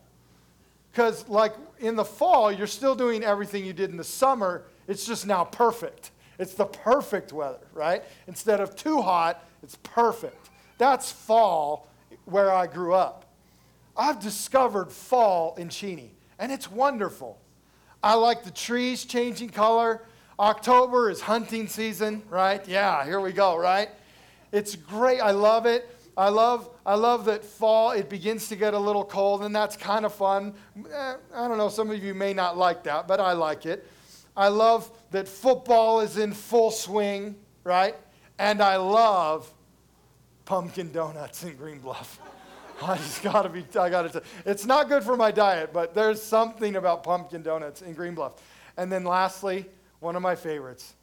Because, 0.90 1.28
like 1.28 1.54
in 1.80 1.96
the 1.96 2.04
fall, 2.04 2.50
you're 2.50 2.66
still 2.66 2.94
doing 2.94 3.22
everything 3.22 3.64
you 3.64 3.72
did 3.72 3.90
in 3.90 3.96
the 3.96 4.04
summer. 4.04 4.64
It's 4.86 5.06
just 5.06 5.26
now 5.26 5.44
perfect. 5.44 6.10
It's 6.38 6.54
the 6.54 6.66
perfect 6.66 7.32
weather, 7.32 7.66
right? 7.72 8.02
Instead 8.26 8.60
of 8.60 8.76
too 8.76 9.02
hot, 9.02 9.44
it's 9.62 9.76
perfect. 9.82 10.50
That's 10.78 11.10
fall 11.10 11.88
where 12.24 12.52
I 12.52 12.66
grew 12.66 12.94
up. 12.94 13.26
I've 13.96 14.20
discovered 14.20 14.92
fall 14.92 15.56
in 15.56 15.68
Cheney, 15.68 16.12
and 16.38 16.52
it's 16.52 16.70
wonderful. 16.70 17.38
I 18.02 18.14
like 18.14 18.44
the 18.44 18.52
trees 18.52 19.04
changing 19.04 19.50
color. 19.50 20.02
October 20.40 21.10
is 21.10 21.20
hunting 21.20 21.66
season, 21.66 22.22
right? 22.30 22.66
Yeah, 22.68 23.04
here 23.04 23.20
we 23.20 23.32
go, 23.32 23.56
right? 23.56 23.88
It's 24.52 24.76
great. 24.76 25.20
I 25.20 25.32
love 25.32 25.66
it. 25.66 25.88
I 26.18 26.30
love, 26.30 26.68
I 26.84 26.96
love 26.96 27.26
that 27.26 27.44
fall, 27.44 27.92
it 27.92 28.08
begins 28.08 28.48
to 28.48 28.56
get 28.56 28.74
a 28.74 28.78
little 28.78 29.04
cold, 29.04 29.44
and 29.44 29.54
that's 29.54 29.76
kind 29.76 30.04
of 30.04 30.12
fun. 30.12 30.52
Eh, 30.76 31.14
I 31.32 31.46
don't 31.46 31.58
know, 31.58 31.68
some 31.68 31.92
of 31.92 32.02
you 32.02 32.12
may 32.12 32.34
not 32.34 32.58
like 32.58 32.82
that, 32.82 33.06
but 33.06 33.20
I 33.20 33.34
like 33.34 33.66
it. 33.66 33.86
I 34.36 34.48
love 34.48 34.90
that 35.12 35.28
football 35.28 36.00
is 36.00 36.18
in 36.18 36.32
full 36.32 36.72
swing, 36.72 37.36
right? 37.62 37.94
And 38.36 38.60
I 38.60 38.78
love 38.78 39.48
pumpkin 40.44 40.90
donuts 40.90 41.44
in 41.44 41.54
Green 41.54 41.78
Bluff. 41.78 42.20
I 42.82 42.96
just 42.96 43.22
gotta 43.22 43.48
be, 43.48 43.64
I 43.78 43.88
gotta 43.88 44.10
say, 44.10 44.20
it's 44.44 44.66
not 44.66 44.88
good 44.88 45.04
for 45.04 45.16
my 45.16 45.30
diet, 45.30 45.72
but 45.72 45.94
there's 45.94 46.20
something 46.20 46.74
about 46.74 47.04
pumpkin 47.04 47.42
donuts 47.42 47.80
in 47.82 47.92
Green 47.92 48.16
Bluff. 48.16 48.42
And 48.76 48.90
then 48.90 49.04
lastly, 49.04 49.66
one 50.00 50.16
of 50.16 50.22
my 50.22 50.34
favorites. 50.34 50.94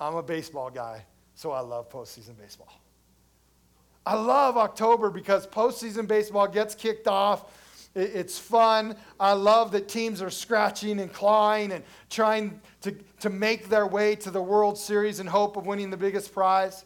I'm 0.00 0.14
a 0.16 0.22
baseball 0.22 0.70
guy, 0.70 1.04
so 1.34 1.52
I 1.52 1.60
love 1.60 1.90
postseason 1.90 2.36
baseball. 2.38 2.80
I 4.06 4.16
love 4.16 4.56
October 4.56 5.10
because 5.10 5.46
postseason 5.46 6.06
baseball 6.06 6.46
gets 6.46 6.74
kicked 6.74 7.08
off. 7.08 7.60
It's 7.94 8.38
fun. 8.38 8.96
I 9.20 9.32
love 9.32 9.70
that 9.72 9.88
teams 9.88 10.20
are 10.20 10.30
scratching 10.30 11.00
and 11.00 11.12
clawing 11.12 11.72
and 11.72 11.84
trying 12.10 12.60
to, 12.82 12.94
to 13.20 13.30
make 13.30 13.68
their 13.68 13.86
way 13.86 14.16
to 14.16 14.30
the 14.30 14.42
World 14.42 14.76
Series 14.76 15.20
in 15.20 15.26
hope 15.26 15.56
of 15.56 15.64
winning 15.64 15.90
the 15.90 15.96
biggest 15.96 16.34
prize. 16.34 16.84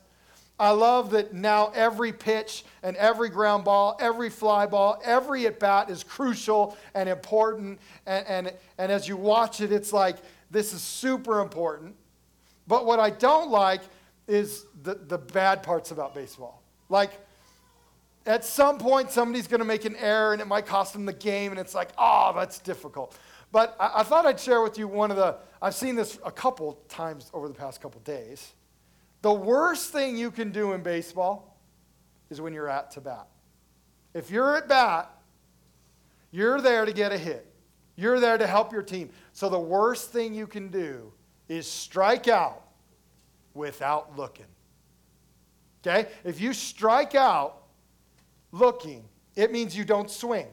I 0.60 0.70
love 0.70 1.10
that 1.12 1.32
now 1.32 1.70
every 1.74 2.12
pitch 2.12 2.64
and 2.82 2.96
every 2.96 3.30
ground 3.30 3.64
ball, 3.64 3.96
every 4.00 4.28
fly 4.28 4.66
ball, 4.66 5.00
every 5.04 5.46
at 5.46 5.60
bat 5.60 5.88
is 5.88 6.02
crucial 6.02 6.76
and 6.94 7.08
important. 7.08 7.78
And, 8.06 8.26
and, 8.26 8.52
and 8.76 8.92
as 8.92 9.08
you 9.08 9.16
watch 9.16 9.60
it, 9.60 9.72
it's 9.72 9.92
like 9.92 10.16
this 10.50 10.73
is 10.73 10.83
super 10.83 11.40
important. 11.40 11.95
But 12.67 12.87
what 12.87 13.00
I 13.00 13.11
don't 13.11 13.50
like 13.50 13.81
is 14.26 14.67
the, 14.83 14.95
the 14.95 15.19
bad 15.19 15.62
parts 15.62 15.90
about 15.90 16.14
baseball. 16.14 16.62
Like, 16.88 17.12
at 18.26 18.45
some 18.45 18.78
point, 18.78 19.11
somebody's 19.11 19.47
going 19.47 19.61
to 19.61 19.67
make 19.67 19.87
an 19.87 19.97
error 19.97 20.33
and 20.33 20.43
it 20.43 20.47
might 20.47 20.67
cost 20.67 20.93
them 20.93 21.07
the 21.07 21.12
game, 21.14 21.50
and 21.50 21.59
it's 21.59 21.75
like, 21.75 21.88
oh, 21.97 22.33
that's 22.35 22.59
difficult. 22.59 23.17
But 23.50 23.75
I, 23.81 24.00
I, 24.00 24.02
thought 24.02 24.26
I'd 24.26 24.38
share 24.38 24.61
with 24.62 24.78
you 24.78 24.87
one 24.87 25.11
of 25.11 25.17
the, 25.17 25.37
I've 25.62 25.75
seen 25.75 25.97
this 25.97 26.19
a 26.25 26.31
couple 26.31 26.75
times 26.88 27.31
over 27.33 27.49
the 27.49 27.55
past 27.55 27.81
couple 27.81 28.00
days. 28.02 28.52
The 29.23 29.33
worst 29.33 29.90
thing 29.93 30.17
you 30.17 30.31
can 30.31 30.52
do 30.52 30.73
in 30.73 30.83
baseball 30.83 31.59
is 32.28 32.40
when 32.40 32.52
you're 32.52 32.69
at 32.69 32.90
to 32.93 33.00
bat. 33.00 33.26
If 34.12 34.31
you're 34.31 34.57
at 34.57 34.69
bat, 34.69 35.11
you're 36.31 36.61
there 36.61 36.85
to 36.85 36.93
get 36.93 37.12
a 37.12 37.19
hit. 37.19 37.47
You're 37.99 38.21
there 38.21 38.38
to 38.38 38.47
help 38.47 38.73
your 38.73 38.85
team. 38.85 39.11
So 39.33 39.49
the 39.49 39.59
worst 39.59 40.12
thing 40.12 40.33
you 40.33 40.47
can 40.47 40.69
do 40.69 41.12
is 41.49 41.69
strike 41.69 42.28
out 42.28 42.62
without 43.55 44.17
looking. 44.17 44.47
Okay? 45.83 46.09
If 46.23 46.40
you 46.40 46.52
strike 46.52 47.17
out 47.17 47.64
looking, 48.52 49.02
it 49.35 49.50
means 49.50 49.76
you 49.76 49.85
don't 49.85 50.09
swing. 50.09 50.47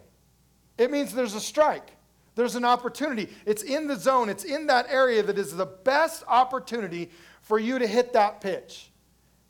It 0.80 0.90
means 0.90 1.14
there's 1.14 1.36
a 1.36 1.40
strike. 1.40 1.92
There's 2.34 2.56
an 2.56 2.66
opportunity. 2.66 3.30
It's 3.46 3.62
in 3.62 3.86
the 3.86 3.96
zone, 3.96 4.28
it's 4.28 4.44
in 4.44 4.66
that 4.66 4.88
area 4.90 5.22
that 5.22 5.38
is 5.38 5.56
the 5.56 5.68
best 5.68 6.24
opportunity 6.28 7.12
for 7.44 7.60
you 7.60 7.78
to 7.78 7.86
hit 7.86 8.14
that 8.14 8.42
pitch. 8.42 8.90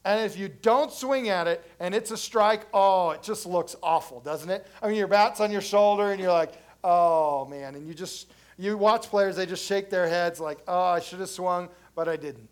And 0.03 0.23
if 0.25 0.37
you 0.37 0.49
don't 0.49 0.91
swing 0.91 1.29
at 1.29 1.47
it 1.47 1.65
and 1.79 1.95
it's 1.95 2.11
a 2.11 2.17
strike, 2.17 2.67
oh, 2.73 3.11
it 3.11 3.23
just 3.23 3.45
looks 3.45 3.73
awful, 3.81 4.19
doesn't 4.19 4.49
it? 4.49 4.67
I 4.81 4.89
mean, 4.89 4.97
your 4.97 5.07
bat's 5.07 5.39
on 5.39 5.49
your 5.49 5.61
shoulder 5.61 6.11
and 6.11 6.19
you're 6.19 6.33
like, 6.33 6.51
oh, 6.85 7.45
man. 7.49 7.75
And 7.75 7.87
you 7.87 7.93
just, 7.93 8.31
you 8.57 8.77
watch 8.77 9.09
players, 9.09 9.35
they 9.35 9.45
just 9.45 9.65
shake 9.65 9.89
their 9.89 10.07
heads 10.07 10.39
like, 10.39 10.59
oh, 10.67 10.83
I 10.83 10.99
should 10.99 11.19
have 11.19 11.29
swung, 11.29 11.69
but 11.95 12.07
I 12.07 12.15
didn't. 12.15 12.47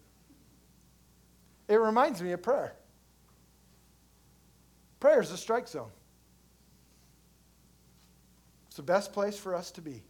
It 1.67 1.75
reminds 1.75 2.21
me 2.21 2.31
of 2.33 2.41
prayer. 2.41 2.73
Prayer 4.99 5.21
is 5.21 5.31
a 5.31 5.37
strike 5.37 5.67
zone. 5.67 5.91
It's 8.67 8.75
the 8.75 8.83
best 8.83 9.13
place 9.13 9.37
for 9.37 9.53
us 9.53 9.71
to 9.71 9.81
be. 9.81 10.01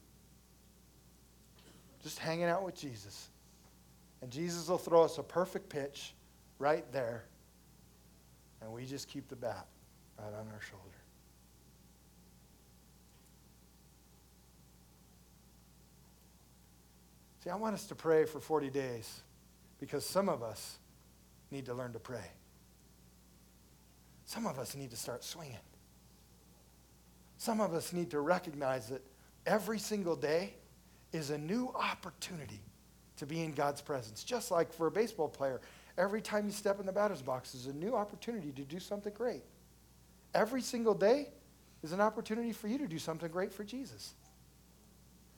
Just 2.01 2.19
hanging 2.19 2.45
out 2.45 2.63
with 2.63 2.75
Jesus. 2.75 3.29
And 4.21 4.31
Jesus 4.31 4.69
will 4.69 4.77
throw 4.77 5.03
us 5.03 5.17
a 5.17 5.23
perfect 5.23 5.69
pitch 5.69 6.13
right 6.59 6.89
there 6.91 7.25
and 8.63 8.71
we 8.71 8.85
just 8.85 9.07
keep 9.07 9.27
the 9.27 9.35
bat 9.35 9.67
right 10.17 10.27
on 10.27 10.47
our 10.47 10.61
shoulder. 10.61 11.02
See, 17.43 17.49
I 17.49 17.55
want 17.55 17.73
us 17.73 17.85
to 17.87 17.95
pray 17.95 18.25
for 18.25 18.39
40 18.39 18.69
days 18.69 19.21
because 19.79 20.05
some 20.05 20.29
of 20.29 20.41
us 20.41 20.77
need 21.51 21.65
to 21.65 21.73
learn 21.73 21.91
to 21.93 21.99
pray. 21.99 22.31
Some 24.25 24.47
of 24.47 24.57
us 24.57 24.75
need 24.75 24.91
to 24.91 24.97
start 24.97 25.23
swinging. 25.23 25.57
Some 27.37 27.59
of 27.59 27.73
us 27.73 27.91
need 27.91 28.11
to 28.11 28.21
recognize 28.21 28.87
that 28.87 29.01
every 29.45 29.77
single 29.77 30.15
day 30.15 30.53
is 31.11 31.29
a 31.29 31.37
new 31.37 31.69
opportunity 31.75 32.61
to 33.17 33.25
be 33.25 33.41
in 33.41 33.51
God's 33.51 33.81
presence. 33.81 34.23
Just 34.23 34.49
like 34.49 34.71
for 34.71 34.87
a 34.87 34.91
baseball 34.91 35.27
player, 35.27 35.59
Every 35.97 36.21
time 36.21 36.45
you 36.45 36.51
step 36.51 36.79
in 36.79 36.85
the 36.85 36.91
batter's 36.91 37.21
box 37.21 37.53
is 37.53 37.67
a 37.67 37.73
new 37.73 37.95
opportunity 37.95 38.51
to 38.51 38.63
do 38.63 38.79
something 38.79 39.13
great. 39.13 39.43
Every 40.33 40.61
single 40.61 40.95
day 40.95 41.29
is 41.83 41.91
an 41.91 42.01
opportunity 42.01 42.51
for 42.51 42.67
you 42.67 42.79
to 42.79 42.87
do 42.87 42.97
something 42.97 43.29
great 43.29 43.53
for 43.53 43.63
Jesus. 43.63 44.15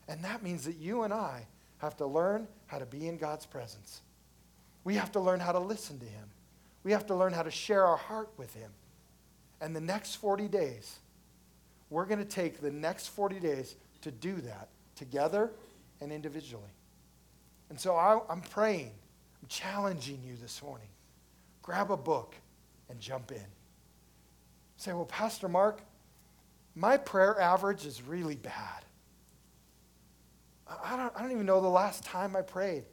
And 0.08 0.24
that 0.24 0.44
means 0.44 0.64
that 0.66 0.78
you 0.78 1.04
and 1.04 1.14
I 1.14 1.48
have 1.80 1.98
to 1.98 2.06
learn 2.06 2.48
how 2.68 2.80
to 2.80 2.86
be 2.86 3.08
in 3.08 3.18
God's 3.18 3.46
presence. 3.46 4.02
We 4.84 4.96
have 4.96 5.12
to 5.14 5.20
learn 5.20 5.40
how 5.40 5.52
to 5.52 5.60
listen 5.60 6.00
to 6.00 6.06
Him. 6.06 6.30
We 6.84 6.92
have 6.92 7.06
to 7.08 7.16
learn 7.16 7.34
how 7.34 7.44
to 7.44 7.52
share 7.52 7.86
our 7.86 7.98
heart 7.98 8.30
with 8.38 8.54
Him. 8.54 8.72
And 9.62 9.76
the 9.76 9.82
next 9.82 10.16
40 10.16 10.48
days, 10.48 11.00
we're 11.90 12.06
going 12.06 12.20
to 12.20 12.26
take 12.26 12.62
the 12.62 12.72
next 12.72 13.08
40 13.08 13.40
days 13.40 13.76
to 14.02 14.12
do 14.12 14.36
that 14.36 14.70
together 14.96 15.52
and 16.02 16.12
individually. 16.12 16.64
And 17.70 17.80
so 17.80 17.96
I, 17.96 18.20
am 18.32 18.42
praying 18.42 18.92
I'm 19.46 19.50
challenging 19.50 20.22
you 20.26 20.36
this 20.42 20.64
morning. 20.64 20.88
Grab 21.62 21.92
a 21.92 21.98
book 21.98 22.34
and 22.90 23.00
jump 23.00 23.32
in. 23.32 23.46
Say, 24.78 24.92
well, 24.92 25.06
Pastor 25.06 25.48
Mark, 25.48 25.82
my 26.74 26.98
prayer 26.98 27.40
average 27.40 27.86
is 27.86 28.02
really 28.02 28.38
bad. 28.38 28.85
I 30.68 30.98
don't, 30.98 31.14
I 31.16 31.22
don't 31.22 31.32
even 31.32 31.46
know 31.46 31.62
the 31.62 31.68
last 31.68 32.04
time 32.04 32.36
I 32.36 32.42
prayed. 32.42 32.84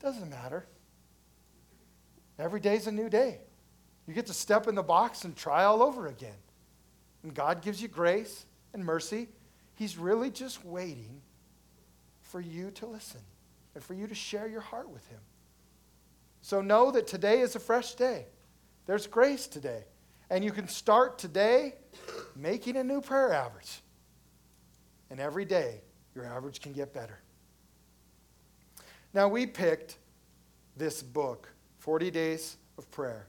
Doesn't 0.00 0.30
matter. 0.30 0.66
Every 2.38 2.60
day's 2.60 2.86
a 2.86 2.92
new 2.92 3.08
day. 3.08 3.40
You 4.06 4.14
get 4.14 4.26
to 4.26 4.34
step 4.34 4.68
in 4.68 4.74
the 4.74 4.82
box 4.82 5.24
and 5.24 5.34
try 5.34 5.64
all 5.64 5.82
over 5.82 6.06
again. 6.06 6.36
And 7.22 7.34
God 7.34 7.62
gives 7.62 7.82
you 7.82 7.88
grace 7.88 8.44
and 8.72 8.84
mercy. 8.84 9.28
He's 9.74 9.98
really 9.98 10.30
just 10.30 10.64
waiting 10.64 11.20
for 12.22 12.40
you 12.40 12.70
to 12.72 12.86
listen 12.86 13.20
and 13.74 13.82
for 13.82 13.94
you 13.94 14.06
to 14.06 14.14
share 14.14 14.46
your 14.46 14.60
heart 14.60 14.88
with 14.88 15.06
Him. 15.08 15.20
So 16.42 16.60
know 16.60 16.92
that 16.92 17.08
today 17.08 17.40
is 17.40 17.56
a 17.56 17.60
fresh 17.60 17.94
day. 17.94 18.26
There's 18.86 19.06
grace 19.06 19.48
today. 19.48 19.84
And 20.30 20.44
you 20.44 20.52
can 20.52 20.68
start 20.68 21.18
today 21.18 21.74
making 22.36 22.76
a 22.76 22.84
new 22.84 23.00
prayer 23.00 23.32
average. 23.32 23.80
And 25.10 25.20
every 25.20 25.44
day, 25.44 25.80
your 26.16 26.24
average 26.24 26.60
can 26.60 26.72
get 26.72 26.92
better. 26.94 27.20
Now, 29.12 29.28
we 29.28 29.46
picked 29.46 29.98
this 30.76 31.02
book, 31.02 31.48
40 31.78 32.10
Days 32.10 32.56
of 32.78 32.90
Prayer, 32.90 33.26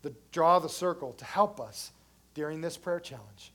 the 0.00 0.12
Draw 0.32 0.58
the 0.58 0.68
Circle, 0.68 1.12
to 1.12 1.24
help 1.24 1.60
us 1.60 1.92
during 2.34 2.60
this 2.60 2.76
prayer 2.76 3.00
challenge. 3.00 3.52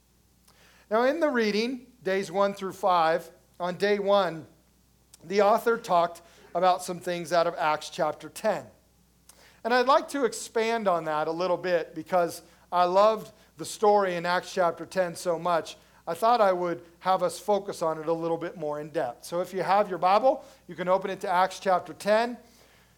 Now, 0.89 1.03
in 1.03 1.19
the 1.19 1.29
reading, 1.29 1.87
days 2.03 2.31
1 2.31 2.53
through 2.53 2.73
5, 2.73 3.29
on 3.59 3.75
day 3.75 3.99
1, 3.99 4.45
the 5.25 5.41
author 5.41 5.77
talked 5.77 6.21
about 6.55 6.83
some 6.83 6.99
things 6.99 7.33
out 7.33 7.47
of 7.47 7.55
Acts 7.57 7.89
chapter 7.89 8.29
10. 8.29 8.63
And 9.63 9.73
I'd 9.73 9.87
like 9.87 10.07
to 10.09 10.23
expand 10.23 10.87
on 10.87 11.03
that 11.05 11.27
a 11.27 11.31
little 11.31 11.57
bit 11.57 11.93
because 11.93 12.43
I 12.71 12.85
loved 12.85 13.31
the 13.57 13.65
story 13.65 14.15
in 14.15 14.25
Acts 14.25 14.53
chapter 14.53 14.85
10 14.85 15.15
so 15.15 15.37
much. 15.37 15.77
I 16.07 16.13
thought 16.13 16.39
I 16.39 16.53
would 16.53 16.81
have 16.99 17.21
us 17.21 17.37
focus 17.37 17.81
on 17.81 17.99
it 17.99 18.07
a 18.07 18.13
little 18.13 18.37
bit 18.37 18.57
more 18.57 18.79
in 18.79 18.89
depth. 18.89 19.25
So 19.25 19.41
if 19.41 19.53
you 19.53 19.61
have 19.61 19.89
your 19.89 19.97
Bible, 19.97 20.43
you 20.67 20.75
can 20.75 20.87
open 20.87 21.11
it 21.11 21.19
to 21.21 21.29
Acts 21.29 21.59
chapter 21.59 21.93
10. 21.93 22.37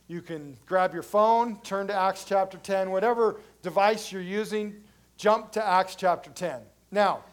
You 0.07 0.21
can 0.21 0.55
grab 0.65 0.93
your 0.93 1.03
phone, 1.03 1.59
turn 1.61 1.87
to 1.87 1.93
Acts 1.93 2.23
chapter 2.23 2.57
10, 2.57 2.91
whatever 2.91 3.39
device 3.61 4.11
you're 4.11 4.21
using, 4.21 4.75
jump 5.17 5.51
to 5.53 5.65
Acts 5.65 5.95
chapter 5.95 6.29
10. 6.29 6.61
Now, 6.91 7.23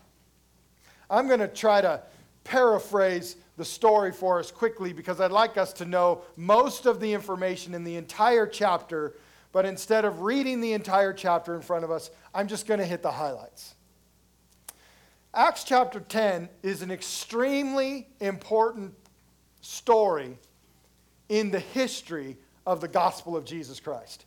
I'm 1.11 1.27
going 1.27 1.41
to 1.41 1.49
try 1.49 1.81
to 1.81 2.03
paraphrase 2.45 3.37
the 3.57 3.65
story 3.65 4.13
for 4.13 4.39
us 4.39 4.51
quickly 4.51 4.93
because 4.93 5.21
I'd 5.21 5.31
like 5.31 5.57
us 5.57 5.73
to 5.75 5.85
know 5.85 6.23
most 6.37 6.87
of 6.87 7.01
the 7.01 7.13
information 7.13 7.75
in 7.75 7.85
the 7.85 7.97
entire 7.97 8.47
chapter 8.47 9.15
but 9.57 9.65
instead 9.65 10.05
of 10.05 10.21
reading 10.21 10.61
the 10.61 10.75
entire 10.75 11.15
chapter 11.15 11.55
in 11.55 11.63
front 11.63 11.83
of 11.83 11.91
us, 11.91 12.11
I'm 12.35 12.47
just 12.47 12.67
going 12.67 12.79
to 12.79 12.85
hit 12.85 13.03
the 13.03 13.11
highlights. 13.11 13.76
Acts 15.37 15.65
chapter 15.65 16.01
10 16.01 16.49
is 16.63 16.81
an 16.81 16.91
extremely 16.91 18.09
important 18.21 18.95
story 19.61 20.39
in 21.29 21.51
the 21.51 21.61
history 21.61 22.39
of 22.67 22.81
the 22.81 22.89
gospel 22.89 23.37
of 23.37 23.45
Jesus 23.45 23.79
Christ. 23.79 24.25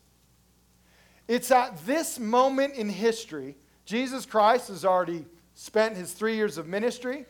It's 1.27 1.49
at 1.49 1.83
this 1.87 2.19
moment 2.19 2.75
in 2.75 2.89
history, 2.89 3.55
Jesus 3.85 4.27
Christ 4.27 4.67
has 4.67 4.85
already 4.85 5.25
spent 5.55 5.97
his 5.97 6.13
three 6.13 6.35
years 6.35 6.59
of 6.59 6.67
ministry. 6.67 7.25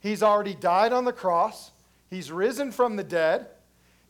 He's 0.00 0.22
already 0.22 0.54
died 0.54 0.92
on 0.92 1.06
the 1.06 1.12
cross. 1.12 1.70
He's 2.10 2.30
risen 2.30 2.70
from 2.70 2.96
the 2.96 3.04
dead. 3.04 3.46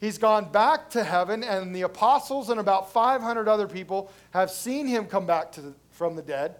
He's 0.00 0.18
gone 0.18 0.50
back 0.50 0.90
to 0.90 1.04
heaven, 1.04 1.44
and 1.44 1.72
the 1.72 1.82
apostles 1.82 2.50
and 2.50 2.58
about 2.58 2.92
500 2.92 3.46
other 3.46 3.68
people 3.68 4.10
have 4.32 4.50
seen 4.50 4.88
him 4.88 5.06
come 5.06 5.26
back 5.26 5.52
the, 5.52 5.74
from 5.92 6.16
the 6.16 6.22
dead. 6.22 6.56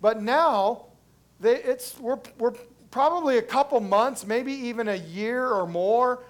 But 0.00 0.22
now, 0.22 0.86
they, 1.40 1.56
it's, 1.56 1.98
we're, 1.98 2.18
we're 2.38 2.54
probably 2.90 3.38
a 3.38 3.42
couple 3.42 3.80
months, 3.80 4.26
maybe 4.26 4.52
even 4.52 4.88
a 4.88 4.96
year 4.96 5.46
or 5.46 5.66
more 5.66 6.22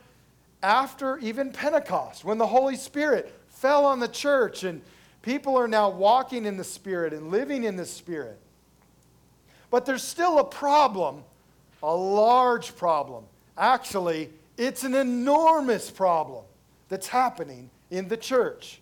after 0.63 1.19
even 1.19 1.51
Pentecost, 1.53 2.25
when 2.25 2.39
the 2.39 2.47
Holy 2.47 2.77
Spirit 2.77 3.35
fell 3.49 3.85
on 3.85 3.99
the 3.99 4.09
church 4.09 4.63
and 4.63 4.83
people 5.23 5.57
are 5.57 5.69
now 5.69 5.91
walking 5.91 6.45
in 6.45 6.57
the 6.57 6.65
Spirit 6.65 7.13
and 7.13 7.31
living 7.31 7.65
in 7.65 7.77
the 7.77 7.87
Spirit. 7.87 8.39
But 9.71 9.87
there's 9.87 10.03
still 10.03 10.39
a 10.39 10.45
problem, 10.45 11.25
a 11.83 11.95
large 11.95 12.77
problem. 12.77 13.25
Actually, 13.57 14.31
it's 14.57 14.85
an 14.85 14.95
enormous 14.95 15.91
problem 15.91 16.45
that's 16.89 17.09
happening 17.09 17.71
in 17.91 18.09
the 18.09 18.17
church. 18.17 18.81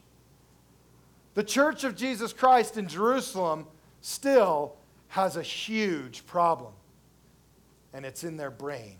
The 1.35 1.45
church 1.45 1.85
of 1.85 1.95
Jesus 1.95 2.33
Christ 2.33 2.77
in 2.77 2.89
Jerusalem 2.89 3.67
still 4.01 4.75
has 5.09 5.37
a 5.37 5.43
huge 5.43 6.27
problem, 6.27 6.73
and 7.93 8.05
it's 8.05 8.25
in 8.25 8.37
their 8.37 8.51
brain. 8.51 8.97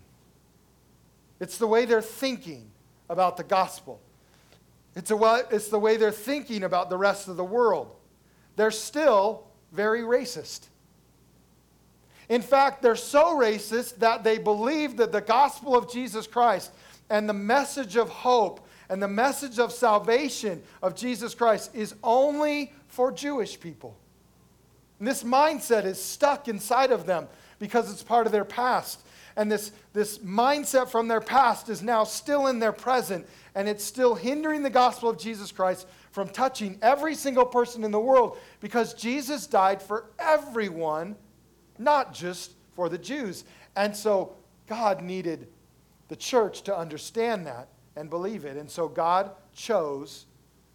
It's 1.39 1.57
the 1.57 1.67
way 1.67 1.85
they're 1.85 2.01
thinking 2.01 2.69
about 3.09 3.37
the 3.37 3.43
gospel. 3.43 4.01
It's, 4.95 5.11
a, 5.11 5.47
it's 5.51 5.69
the 5.69 5.79
way 5.79 5.97
they're 5.97 6.11
thinking 6.11 6.63
about 6.63 6.89
the 6.89 6.97
rest 6.97 7.27
of 7.27 7.37
the 7.37 7.43
world. 7.43 7.95
They're 8.55 8.71
still 8.71 9.45
very 9.71 10.01
racist. 10.01 10.67
In 12.27 12.41
fact, 12.41 12.81
they're 12.81 12.95
so 12.95 13.35
racist 13.35 13.97
that 13.97 14.23
they 14.23 14.37
believe 14.37 14.97
that 14.97 15.11
the 15.11 15.21
gospel 15.21 15.75
of 15.75 15.91
Jesus 15.91 16.27
Christ 16.27 16.71
and 17.09 17.27
the 17.27 17.33
message 17.33 17.95
of 17.95 18.09
hope 18.09 18.67
and 18.89 19.01
the 19.01 19.07
message 19.07 19.59
of 19.59 19.71
salvation 19.71 20.61
of 20.81 20.95
Jesus 20.95 21.33
Christ 21.33 21.75
is 21.75 21.95
only 22.03 22.73
for 22.87 23.11
Jewish 23.11 23.59
people. 23.59 23.97
And 24.99 25.07
this 25.07 25.23
mindset 25.23 25.85
is 25.85 26.01
stuck 26.01 26.47
inside 26.47 26.91
of 26.91 27.05
them 27.05 27.27
because 27.57 27.91
it's 27.91 28.03
part 28.03 28.25
of 28.25 28.31
their 28.31 28.45
past. 28.45 29.01
And 29.35 29.51
this, 29.51 29.71
this 29.93 30.19
mindset 30.19 30.89
from 30.89 31.07
their 31.07 31.21
past 31.21 31.69
is 31.69 31.81
now 31.81 32.03
still 32.03 32.47
in 32.47 32.59
their 32.59 32.73
present, 32.73 33.25
and 33.55 33.69
it's 33.69 33.83
still 33.83 34.15
hindering 34.15 34.63
the 34.63 34.69
gospel 34.69 35.09
of 35.09 35.17
Jesus 35.17 35.51
Christ 35.51 35.87
from 36.11 36.27
touching 36.27 36.77
every 36.81 37.15
single 37.15 37.45
person 37.45 37.83
in 37.83 37.91
the 37.91 37.99
world 37.99 38.37
because 38.59 38.93
Jesus 38.93 39.47
died 39.47 39.81
for 39.81 40.05
everyone 40.19 41.15
not 41.77 42.13
just 42.13 42.51
for 42.75 42.89
the 42.89 42.97
Jews. 42.97 43.45
And 43.75 43.95
so 43.95 44.35
God 44.67 45.01
needed 45.01 45.47
the 46.09 46.15
church 46.15 46.63
to 46.63 46.77
understand 46.77 47.47
that 47.47 47.69
and 47.95 48.09
believe 48.09 48.45
it. 48.45 48.57
And 48.57 48.69
so 48.69 48.87
God 48.87 49.31
chose 49.53 50.25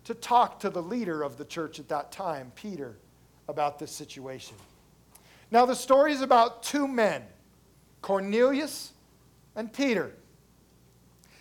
to 0.05 0.15
talk 0.15 0.61
to 0.61 0.71
the 0.71 0.83
leader 0.83 1.23
of 1.23 1.37
the 1.37 1.45
church 1.45 1.79
at 1.79 1.89
that 1.89 2.13
time, 2.13 2.53
Peter, 2.55 2.97
about 3.49 3.79
this 3.79 3.91
situation. 3.91 4.57
Now, 5.51 5.67
the 5.67 5.75
story 5.75 6.13
is 6.13 6.23
about 6.23 6.63
two 6.63 6.89
men, 6.89 7.23
Cornelius 8.03 8.93
and 9.55 9.73
Peter. 9.73 10.13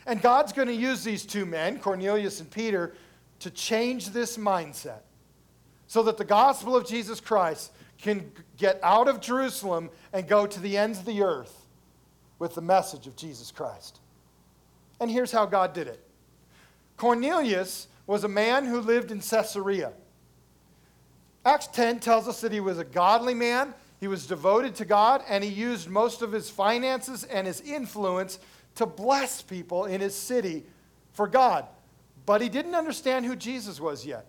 And 0.05 0.21
God's 0.21 0.53
going 0.53 0.67
to 0.67 0.73
use 0.73 1.03
these 1.03 1.25
two 1.25 1.45
men, 1.45 1.79
Cornelius 1.79 2.39
and 2.39 2.51
Peter, 2.51 2.93
to 3.39 3.49
change 3.49 4.09
this 4.09 4.37
mindset 4.37 4.99
so 5.87 6.03
that 6.03 6.17
the 6.17 6.25
gospel 6.25 6.75
of 6.75 6.87
Jesus 6.87 7.19
Christ 7.19 7.71
can 8.01 8.31
get 8.57 8.79
out 8.83 9.07
of 9.07 9.21
Jerusalem 9.21 9.89
and 10.11 10.27
go 10.27 10.45
to 10.45 10.59
the 10.59 10.77
ends 10.77 10.99
of 10.99 11.05
the 11.05 11.21
earth 11.21 11.65
with 12.39 12.55
the 12.55 12.61
message 12.61 13.07
of 13.07 13.15
Jesus 13.15 13.51
Christ. 13.51 13.99
And 14.99 15.09
here's 15.09 15.31
how 15.31 15.45
God 15.45 15.73
did 15.73 15.87
it 15.87 16.03
Cornelius 16.97 17.87
was 18.05 18.23
a 18.23 18.29
man 18.29 18.65
who 18.65 18.79
lived 18.79 19.11
in 19.11 19.21
Caesarea. 19.21 19.93
Acts 21.45 21.67
10 21.67 21.99
tells 21.99 22.27
us 22.27 22.41
that 22.41 22.51
he 22.51 22.60
was 22.60 22.79
a 22.79 22.84
godly 22.84 23.34
man, 23.34 23.73
he 23.99 24.08
was 24.08 24.25
devoted 24.25 24.75
to 24.75 24.86
God, 24.86 25.23
and 25.27 25.43
he 25.43 25.49
used 25.49 25.89
most 25.89 26.21
of 26.21 26.32
his 26.32 26.49
finances 26.49 27.23
and 27.25 27.47
his 27.47 27.62
influence 27.62 28.39
to 28.75 28.86
bless 28.86 29.41
people 29.41 29.86
in 29.86 30.01
his 30.01 30.15
city 30.15 30.63
for 31.13 31.27
God. 31.27 31.65
But 32.25 32.41
he 32.41 32.49
didn't 32.49 32.75
understand 32.75 33.25
who 33.25 33.36
Jesus 33.36 33.79
was 33.79 34.06
yet. 34.06 34.25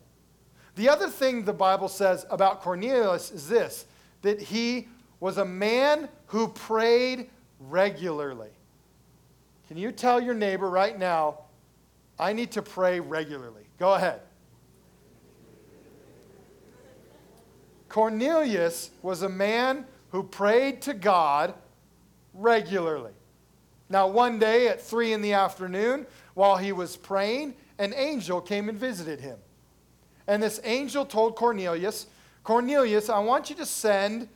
The 0.77 0.89
other 0.89 1.09
thing 1.09 1.45
the 1.45 1.53
Bible 1.53 1.89
says 1.89 2.27
about 2.31 2.61
Cornelius 2.61 3.31
is 3.31 3.49
this 3.49 3.87
that 4.23 4.41
he 4.41 4.89
was 5.21 5.39
a 5.39 5.45
man 5.45 6.09
who 6.27 6.49
prayed 6.49 7.31
regularly. 7.61 8.51
Can 9.69 9.77
you 9.77 9.93
tell 9.93 10.21
your 10.21 10.35
neighbor 10.35 10.69
right 10.69 10.99
now, 10.99 11.41
I 12.19 12.33
need 12.33 12.53
to 12.53 12.63
pray 12.63 13.01
regularly? 13.01 13.65
Go 13.79 13.95
ahead. 13.95 14.21
Cornelius 17.95 18.91
was 19.03 19.23
a 19.23 19.29
man 19.29 19.87
who 20.11 20.25
prayed 20.25 20.83
to 20.83 20.95
God 20.95 21.55
regularly. 22.33 23.13
Now, 23.89 24.09
one 24.09 24.41
day 24.41 24.67
at 24.67 24.83
three 24.83 25.13
in 25.13 25.23
the 25.23 25.35
afternoon, 25.35 26.05
while 26.35 26.57
he 26.57 26.73
was 26.73 26.97
praying, 26.97 27.55
an 27.79 27.95
angel 27.95 28.41
came 28.41 28.69
and 28.69 28.77
visited 28.77 29.21
him. 29.21 29.37
And 30.27 30.43
this 30.43 30.61
angel 30.65 31.07
told 31.07 31.37
Cornelius, 31.37 32.09
Cornelius, 32.43 33.09
I 33.09 33.21
want 33.21 33.49
you 33.49 33.55
to 33.55 33.65
send 33.65 34.29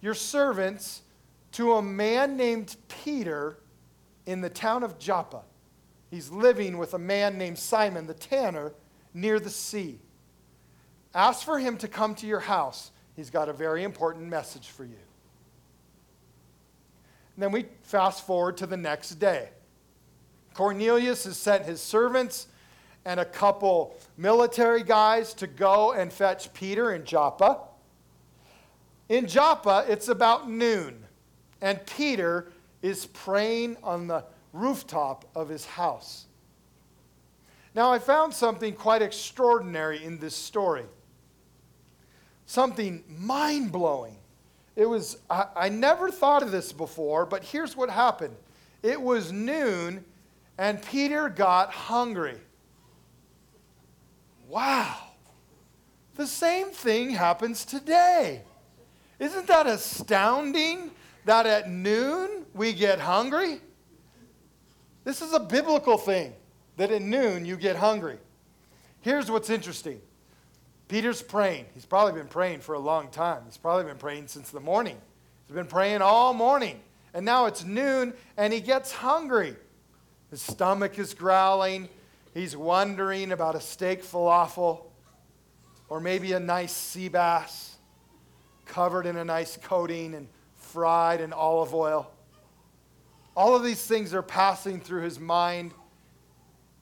your 0.00 0.14
servants 0.14 1.02
to 1.52 1.74
a 1.74 1.82
man 1.82 2.36
named 2.36 2.74
Peter 3.04 3.58
in 4.26 4.40
the 4.40 4.50
town 4.50 4.82
of 4.82 4.98
Joppa. 4.98 5.42
He's 6.10 6.32
living 6.32 6.76
with 6.78 6.94
a 6.94 6.98
man 6.98 7.38
named 7.38 7.60
Simon 7.60 8.08
the 8.08 8.14
tanner 8.14 8.72
near 9.14 9.38
the 9.38 9.50
sea. 9.50 10.00
Ask 11.14 11.44
for 11.44 11.58
him 11.58 11.76
to 11.78 11.88
come 11.88 12.14
to 12.16 12.26
your 12.26 12.40
house. 12.40 12.90
He's 13.16 13.30
got 13.30 13.48
a 13.48 13.52
very 13.52 13.82
important 13.82 14.28
message 14.28 14.68
for 14.68 14.84
you. 14.84 14.98
And 17.34 17.42
then 17.42 17.52
we 17.52 17.66
fast 17.82 18.26
forward 18.26 18.56
to 18.58 18.66
the 18.66 18.76
next 18.76 19.10
day. 19.16 19.50
Cornelius 20.54 21.24
has 21.24 21.36
sent 21.36 21.64
his 21.64 21.80
servants 21.80 22.48
and 23.04 23.20
a 23.20 23.24
couple 23.24 23.96
military 24.16 24.82
guys 24.82 25.32
to 25.34 25.46
go 25.46 25.92
and 25.92 26.12
fetch 26.12 26.52
Peter 26.52 26.92
in 26.92 27.04
Joppa. 27.04 27.60
In 29.08 29.26
Joppa, 29.26 29.86
it's 29.88 30.08
about 30.08 30.50
noon, 30.50 31.06
and 31.60 31.84
Peter 31.86 32.52
is 32.82 33.06
praying 33.06 33.76
on 33.82 34.08
the 34.08 34.24
rooftop 34.52 35.24
of 35.34 35.48
his 35.48 35.64
house. 35.64 36.26
Now, 37.74 37.92
I 37.92 37.98
found 37.98 38.34
something 38.34 38.74
quite 38.74 39.00
extraordinary 39.00 40.04
in 40.04 40.18
this 40.18 40.36
story. 40.36 40.84
Something 42.48 43.04
mind 43.06 43.72
blowing. 43.72 44.16
It 44.74 44.86
was, 44.86 45.18
I, 45.28 45.48
I, 45.54 45.68
never 45.68 46.10
thought 46.10 46.42
of 46.42 46.50
this 46.50 46.72
before, 46.72 47.26
but 47.26 47.44
here's 47.44 47.76
what 47.76 47.90
happened 47.90 48.34
it 48.82 48.98
was 48.98 49.30
noon, 49.30 50.02
and 50.56 50.82
Peter 50.82 51.28
got 51.28 51.70
hungry. 51.70 52.38
Wow. 54.48 54.96
The 56.14 56.26
same 56.26 56.68
thing 56.68 57.10
happens 57.10 57.66
today. 57.66 58.40
Isn't 59.18 59.46
that 59.48 59.66
astounding 59.66 60.90
that 61.26 61.44
at 61.44 61.68
noon 61.68 62.46
we 62.54 62.72
get 62.72 62.98
hungry? 62.98 63.60
This 65.04 65.20
is 65.20 65.34
a 65.34 65.40
biblical 65.40 65.98
thing 65.98 66.32
that 66.78 66.90
at 66.90 67.02
noon 67.02 67.44
you 67.44 67.58
get 67.58 67.76
hungry. 67.76 68.16
Here's 69.02 69.30
what's 69.30 69.50
interesting 69.50 70.00
Peter's 70.88 71.22
praying. 71.22 71.66
He's 71.74 71.84
probably 71.84 72.14
been 72.14 72.28
praying 72.28 72.60
for 72.60 72.74
a 72.74 72.78
long 72.78 73.08
time. 73.10 73.42
He's 73.44 73.58
probably 73.58 73.84
been 73.84 73.98
praying 73.98 74.28
since 74.28 74.50
the 74.50 74.60
morning. 74.60 74.96
He's 75.46 75.54
been 75.54 75.66
praying 75.66 76.02
all 76.02 76.32
morning. 76.32 76.80
And 77.12 77.24
now 77.24 77.46
it's 77.46 77.64
noon 77.64 78.14
and 78.36 78.52
he 78.52 78.60
gets 78.60 78.90
hungry. 78.90 79.54
His 80.30 80.40
stomach 80.40 80.98
is 80.98 81.14
growling. 81.14 81.88
He's 82.34 82.56
wondering 82.56 83.32
about 83.32 83.54
a 83.54 83.60
steak 83.60 84.02
falafel 84.02 84.82
or 85.88 86.00
maybe 86.00 86.32
a 86.32 86.40
nice 86.40 86.72
sea 86.72 87.08
bass 87.08 87.76
covered 88.66 89.06
in 89.06 89.16
a 89.16 89.24
nice 89.24 89.56
coating 89.56 90.14
and 90.14 90.28
fried 90.56 91.20
in 91.20 91.32
olive 91.32 91.74
oil. 91.74 92.10
All 93.36 93.54
of 93.54 93.62
these 93.62 93.84
things 93.84 94.12
are 94.14 94.22
passing 94.22 94.80
through 94.80 95.02
his 95.02 95.18
mind. 95.18 95.72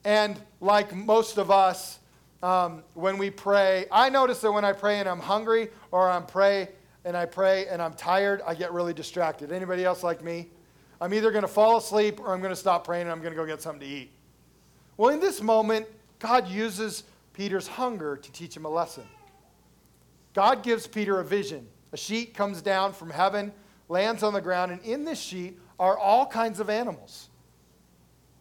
And 0.03 0.39
like 0.59 0.95
most 0.95 1.37
of 1.37 1.51
us, 1.51 1.99
um, 2.43 2.83
when 2.93 3.17
we 3.17 3.29
pray, 3.29 3.85
I 3.91 4.09
notice 4.09 4.39
that 4.41 4.51
when 4.51 4.65
I 4.65 4.73
pray 4.73 4.99
and 4.99 5.09
I'm 5.09 5.19
hungry 5.19 5.69
or 5.91 6.09
I'm 6.09 6.25
pray 6.25 6.69
and 7.03 7.17
I 7.17 7.25
pray 7.25 7.67
and 7.67 7.81
I'm 7.81 7.93
tired, 7.93 8.41
I 8.45 8.53
get 8.53 8.71
really 8.71 8.93
distracted. 8.93 9.51
Anybody 9.51 9.83
else 9.83 10.03
like 10.03 10.23
me? 10.23 10.49
I'm 10.99 11.13
either 11.13 11.31
going 11.31 11.43
to 11.43 11.47
fall 11.47 11.77
asleep 11.77 12.19
or 12.19 12.33
I'm 12.33 12.39
going 12.39 12.51
to 12.51 12.55
stop 12.55 12.83
praying 12.83 13.03
and 13.03 13.11
I'm 13.11 13.21
going 13.21 13.33
to 13.33 13.37
go 13.37 13.45
get 13.45 13.61
something 13.61 13.81
to 13.81 13.85
eat. 13.87 14.11
Well, 14.97 15.13
in 15.13 15.19
this 15.19 15.41
moment, 15.41 15.87
God 16.19 16.47
uses 16.47 17.03
Peter's 17.33 17.67
hunger 17.67 18.17
to 18.17 18.31
teach 18.31 18.55
him 18.55 18.65
a 18.65 18.69
lesson. 18.69 19.03
God 20.33 20.63
gives 20.63 20.87
Peter 20.87 21.19
a 21.19 21.23
vision. 21.23 21.67
A 21.93 21.97
sheet 21.97 22.33
comes 22.33 22.61
down 22.61 22.93
from 22.93 23.09
heaven, 23.09 23.51
lands 23.89 24.23
on 24.23 24.33
the 24.33 24.41
ground, 24.41 24.71
and 24.71 24.81
in 24.81 25.03
this 25.03 25.19
sheet 25.19 25.59
are 25.79 25.97
all 25.97 26.25
kinds 26.25 26.59
of 26.59 26.69
animals. 26.69 27.29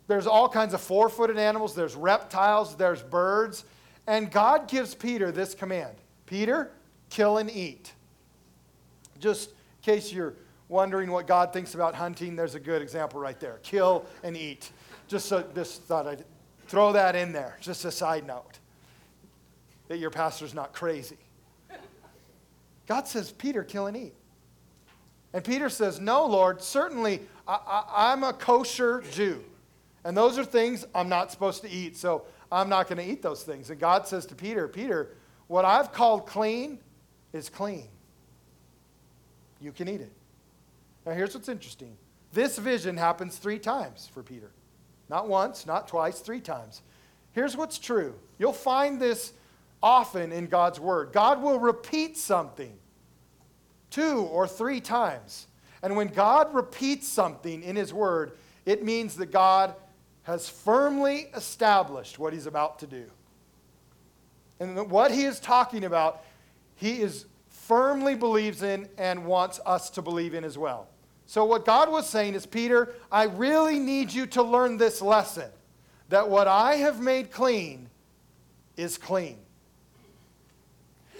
There's 0.07 0.27
all 0.27 0.49
kinds 0.49 0.73
of 0.75 0.81
four 0.81 1.09
footed 1.09 1.39
animals, 1.39 1.75
there's 1.75 1.95
reptiles, 1.95 2.77
there's 2.77 3.03
birds. 3.03 3.65
And 4.07 4.31
God 4.31 4.69
gives 4.69 4.95
Peter 4.95 5.33
this 5.33 5.55
command 5.55 5.97
Peter, 6.27 6.71
kill 7.11 7.39
and 7.39 7.51
eat. 7.51 7.93
Just 9.19 9.51
in 9.51 9.55
case 9.83 10.13
you're 10.13 10.35
wondering 10.69 11.11
what 11.11 11.27
God 11.27 11.53
thinks 11.53 11.75
about 11.75 11.95
hunting, 11.95 12.37
there's 12.37 12.55
a 12.55 12.61
good 12.61 12.83
example 12.83 13.21
right 13.21 13.39
there. 13.39 13.61
Kill 13.63 14.05
and 14.23 14.37
eat. 14.37 14.71
Just 15.09 15.27
so 15.27 15.45
just 15.55 15.83
thought 15.83 16.07
I'd 16.07 16.25
Throw 16.69 16.93
that 16.93 17.15
in 17.15 17.33
there, 17.33 17.57
just 17.61 17.85
a 17.85 17.93
side 17.93 18.27
note 18.27 18.59
that 19.89 19.99
your 19.99 20.11
pastor's 20.11 20.53
not 20.53 20.73
crazy. 20.73 21.19
God 22.89 23.07
says, 23.07 23.33
Peter, 23.33 23.63
kill 23.63 23.87
and 23.87 23.97
eat. 23.97 24.15
And 25.33 25.45
Peter 25.45 25.69
says, 25.69 26.01
No, 26.01 26.27
Lord, 26.27 26.63
certainly 26.63 27.21
I, 27.47 28.13
am 28.13 28.25
a 28.25 28.33
kosher 28.33 29.03
Jew. 29.13 29.45
And 30.05 30.17
those 30.17 30.39
are 30.39 30.45
things 30.45 30.85
I'm 30.95 31.09
not 31.09 31.31
supposed 31.31 31.63
to 31.63 31.71
eat, 31.71 31.97
so 31.97 32.25
I'm 32.51 32.69
not 32.69 32.89
going 32.89 32.99
to 32.99 33.05
eat 33.05 33.23
those 33.23 33.43
things. 33.43 33.71
And 33.71 33.81
God 33.81 34.07
says 34.07 34.27
to 34.27 34.35
Peter, 34.35 34.69
Peter, 34.69 35.11
what 35.49 35.65
I've 35.65 35.93
called 35.93 36.27
clean 36.27 36.79
is 37.33 37.49
clean. 37.49 37.89
You 39.61 39.73
can 39.73 39.89
eat 39.89 40.01
it. 40.01 40.13
Now, 41.05 41.13
here's 41.13 41.35
what's 41.35 41.49
interesting 41.49 41.97
this 42.33 42.59
vision 42.59 42.97
happens 42.97 43.39
three 43.39 43.59
times 43.59 44.11
for 44.13 44.23
Peter. 44.23 44.51
Not 45.09 45.29
once, 45.29 45.67
not 45.67 45.89
twice, 45.89 46.21
three 46.21 46.41
times. 46.41 46.83
Here's 47.33 47.57
what's 47.57 47.79
true 47.79 48.15
you'll 48.39 48.53
find 48.53 49.01
this 49.01 49.33
often 49.83 50.33
in 50.33 50.47
God's 50.47 50.81
Word. 50.81 51.13
God 51.13 51.43
will 51.43 51.61
repeat 51.61 52.17
something 52.17 52.77
two 53.91 54.21
or 54.33 54.49
three 54.49 54.81
times. 54.81 55.47
And 55.83 55.97
when 55.97 56.09
God 56.09 56.55
repeats 56.55 57.07
something 57.07 57.63
in 57.63 57.77
His 57.77 57.95
Word, 57.95 58.33
it 58.65 58.85
means 58.85 59.17
that 59.17 59.31
God 59.31 59.75
has 60.27 60.49
firmly 60.49 61.29
established 61.37 62.19
what 62.19 62.33
He's 62.33 62.47
about 62.47 62.81
to 62.81 62.87
do. 62.89 63.05
And 64.59 64.91
what 64.91 65.13
He 65.13 65.23
is 65.23 65.39
talking 65.39 65.85
about, 65.85 66.25
He 66.75 67.01
is 67.01 67.27
firmly 67.49 68.17
believes 68.17 68.63
in 68.65 68.89
and 68.99 69.25
wants 69.25 69.61
us 69.65 69.89
to 69.91 70.03
believe 70.03 70.35
in 70.35 70.43
as 70.43 70.59
well. 70.59 70.89
So, 71.27 71.45
what 71.45 71.65
God 71.65 71.93
was 71.93 72.09
saying 72.09 72.35
is, 72.35 72.45
Peter, 72.45 72.93
I 73.11 73.25
really 73.25 73.79
need 73.79 74.13
you 74.13 74.27
to 74.27 74.43
learn 74.43 74.79
this 74.79 75.01
lesson 75.01 75.49
that 76.09 76.29
what 76.29 76.49
I 76.49 76.75
have 76.75 77.01
made 77.01 77.31
clean 77.31 77.89
is 78.77 78.99
clean. 78.99 79.39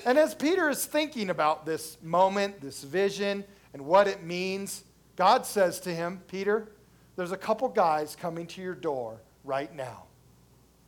And 0.05 0.19
as 0.19 0.35
Peter 0.35 0.69
is 0.69 0.85
thinking 0.85 1.31
about 1.31 1.65
this 1.65 1.97
moment, 2.03 2.61
this 2.61 2.83
vision, 2.83 3.45
and 3.73 3.87
what 3.87 4.09
it 4.09 4.25
means, 4.25 4.83
God 5.15 5.47
says 5.47 5.79
to 5.81 5.95
him, 5.95 6.23
Peter, 6.27 6.69
there's 7.17 7.33
a 7.33 7.37
couple 7.37 7.69
guys 7.69 8.15
coming 8.15 8.47
to 8.49 8.63
your 8.63 8.75
door 8.75 9.21
right 9.45 9.75
now. 9.75 10.05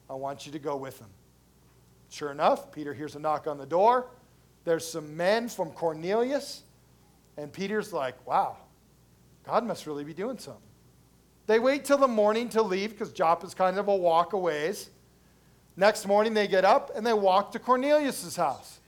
I 0.08 0.14
want 0.14 0.46
you 0.46 0.52
to 0.52 0.58
go 0.58 0.76
with 0.76 0.98
them. 0.98 1.10
Sure 2.10 2.30
enough, 2.30 2.72
Peter 2.72 2.94
hears 2.94 3.16
a 3.16 3.18
knock 3.18 3.46
on 3.46 3.58
the 3.58 3.66
door. 3.66 4.06
There's 4.64 4.86
some 4.86 5.16
men 5.16 5.48
from 5.48 5.70
Cornelius. 5.70 6.62
And 7.36 7.52
Peter's 7.52 7.92
like, 7.92 8.26
wow, 8.26 8.56
God 9.44 9.64
must 9.64 9.86
really 9.86 10.04
be 10.04 10.14
doing 10.14 10.38
something. 10.38 10.62
They 11.46 11.58
wait 11.58 11.84
till 11.84 11.98
the 11.98 12.08
morning 12.08 12.48
to 12.50 12.62
leave 12.62 12.90
because 12.90 13.12
Joppa's 13.12 13.54
kind 13.54 13.78
of 13.78 13.88
a 13.88 13.96
walk 13.96 14.32
a 14.32 14.38
ways. 14.38 14.90
Next 15.76 16.06
morning, 16.06 16.34
they 16.34 16.48
get 16.48 16.64
up 16.64 16.90
and 16.94 17.06
they 17.06 17.12
walk 17.12 17.52
to 17.52 17.58
Cornelius' 17.58 18.36
house. 18.36 18.80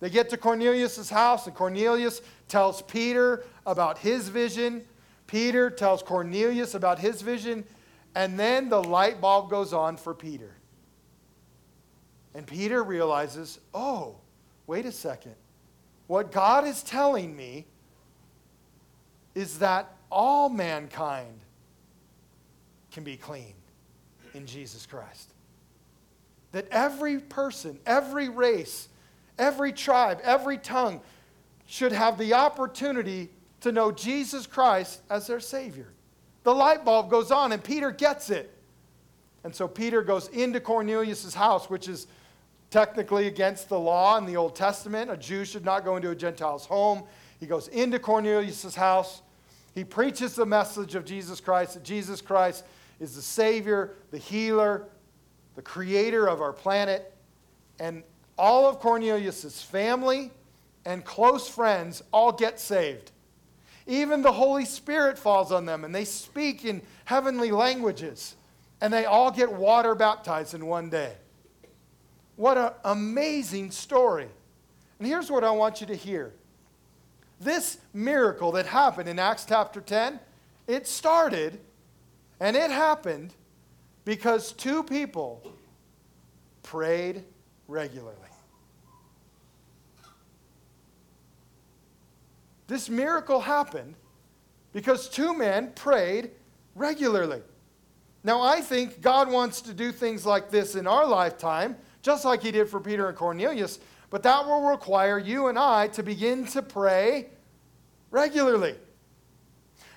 They 0.00 0.08
get 0.08 0.30
to 0.30 0.36
Cornelius' 0.36 1.10
house, 1.10 1.46
and 1.46 1.56
Cornelius 1.56 2.22
tells 2.46 2.82
Peter 2.82 3.44
about 3.66 3.98
his 3.98 4.28
vision. 4.28 4.84
Peter 5.28 5.70
tells 5.70 6.02
Cornelius 6.02 6.74
about 6.74 6.98
his 6.98 7.22
vision, 7.22 7.64
and 8.16 8.36
then 8.40 8.68
the 8.68 8.82
light 8.82 9.20
bulb 9.20 9.48
goes 9.48 9.72
on 9.72 9.96
for 9.96 10.14
Peter. 10.14 10.56
And 12.34 12.46
Peter 12.46 12.82
realizes, 12.82 13.60
oh, 13.72 14.16
wait 14.66 14.86
a 14.86 14.92
second. 14.92 15.34
What 16.08 16.32
God 16.32 16.66
is 16.66 16.82
telling 16.82 17.36
me 17.36 17.66
is 19.34 19.58
that 19.58 19.94
all 20.10 20.48
mankind 20.48 21.38
can 22.90 23.04
be 23.04 23.16
clean 23.16 23.54
in 24.34 24.46
Jesus 24.46 24.86
Christ. 24.86 25.30
That 26.52 26.66
every 26.70 27.18
person, 27.18 27.78
every 27.84 28.30
race, 28.30 28.88
every 29.38 29.72
tribe, 29.72 30.20
every 30.22 30.56
tongue 30.56 31.02
should 31.66 31.92
have 31.92 32.16
the 32.16 32.32
opportunity 32.32 33.28
to 33.60 33.72
know 33.72 33.90
Jesus 33.90 34.46
Christ 34.46 35.02
as 35.10 35.26
their 35.26 35.40
Savior. 35.40 35.92
The 36.44 36.54
light 36.54 36.84
bulb 36.84 37.10
goes 37.10 37.30
on, 37.30 37.52
and 37.52 37.62
Peter 37.62 37.90
gets 37.90 38.30
it. 38.30 38.54
And 39.44 39.54
so 39.54 39.68
Peter 39.68 40.02
goes 40.02 40.28
into 40.28 40.60
Cornelius' 40.60 41.34
house, 41.34 41.68
which 41.70 41.88
is 41.88 42.06
technically 42.70 43.26
against 43.26 43.68
the 43.68 43.78
law 43.78 44.18
in 44.18 44.26
the 44.26 44.36
Old 44.36 44.54
Testament. 44.54 45.10
A 45.10 45.16
Jew 45.16 45.44
should 45.44 45.64
not 45.64 45.84
go 45.84 45.96
into 45.96 46.10
a 46.10 46.14
Gentile's 46.14 46.66
home. 46.66 47.04
He 47.40 47.46
goes 47.46 47.68
into 47.68 47.98
Cornelius' 47.98 48.74
house. 48.74 49.22
He 49.74 49.84
preaches 49.84 50.34
the 50.34 50.46
message 50.46 50.94
of 50.94 51.04
Jesus 51.04 51.40
Christ 51.40 51.74
that 51.74 51.84
Jesus 51.84 52.20
Christ 52.20 52.64
is 53.00 53.14
the 53.14 53.22
Savior, 53.22 53.94
the 54.10 54.18
healer, 54.18 54.86
the 55.54 55.62
creator 55.62 56.26
of 56.28 56.40
our 56.40 56.52
planet. 56.52 57.14
And 57.78 58.02
all 58.36 58.66
of 58.66 58.80
Cornelius' 58.80 59.62
family 59.62 60.30
and 60.84 61.04
close 61.04 61.48
friends 61.48 62.02
all 62.12 62.32
get 62.32 62.58
saved. 62.58 63.12
Even 63.88 64.22
the 64.22 64.32
Holy 64.32 64.66
Spirit 64.66 65.18
falls 65.18 65.50
on 65.50 65.64
them 65.64 65.82
and 65.82 65.92
they 65.92 66.04
speak 66.04 66.64
in 66.64 66.82
heavenly 67.06 67.50
languages. 67.50 68.36
And 68.80 68.92
they 68.92 69.06
all 69.06 69.32
get 69.32 69.50
water 69.50 69.96
baptized 69.96 70.54
in 70.54 70.66
one 70.66 70.88
day. 70.90 71.14
What 72.36 72.56
an 72.56 72.70
amazing 72.84 73.72
story. 73.72 74.28
And 74.98 75.08
here's 75.08 75.30
what 75.30 75.42
I 75.42 75.50
want 75.50 75.80
you 75.80 75.86
to 75.88 75.96
hear 75.96 76.32
this 77.40 77.78
miracle 77.94 78.52
that 78.52 78.66
happened 78.66 79.08
in 79.08 79.18
Acts 79.18 79.44
chapter 79.48 79.80
10, 79.80 80.18
it 80.66 80.86
started 80.86 81.60
and 82.40 82.56
it 82.56 82.70
happened 82.70 83.32
because 84.04 84.52
two 84.52 84.82
people 84.82 85.42
prayed 86.62 87.24
regularly. 87.66 88.27
This 92.68 92.88
miracle 92.88 93.40
happened 93.40 93.96
because 94.72 95.08
two 95.08 95.36
men 95.36 95.72
prayed 95.74 96.30
regularly. 96.76 97.42
Now, 98.22 98.42
I 98.42 98.60
think 98.60 99.00
God 99.00 99.30
wants 99.30 99.60
to 99.62 99.74
do 99.74 99.90
things 99.90 100.24
like 100.24 100.50
this 100.50 100.76
in 100.76 100.86
our 100.86 101.06
lifetime 101.06 101.76
just 102.02 102.24
like 102.24 102.42
he 102.42 102.50
did 102.50 102.68
for 102.68 102.80
Peter 102.80 103.08
and 103.08 103.16
Cornelius. 103.16 103.80
But 104.10 104.22
that 104.22 104.46
will 104.46 104.70
require 104.70 105.18
you 105.18 105.48
and 105.48 105.58
I 105.58 105.88
to 105.88 106.02
begin 106.02 106.46
to 106.46 106.62
pray 106.62 107.28
regularly. 108.10 108.76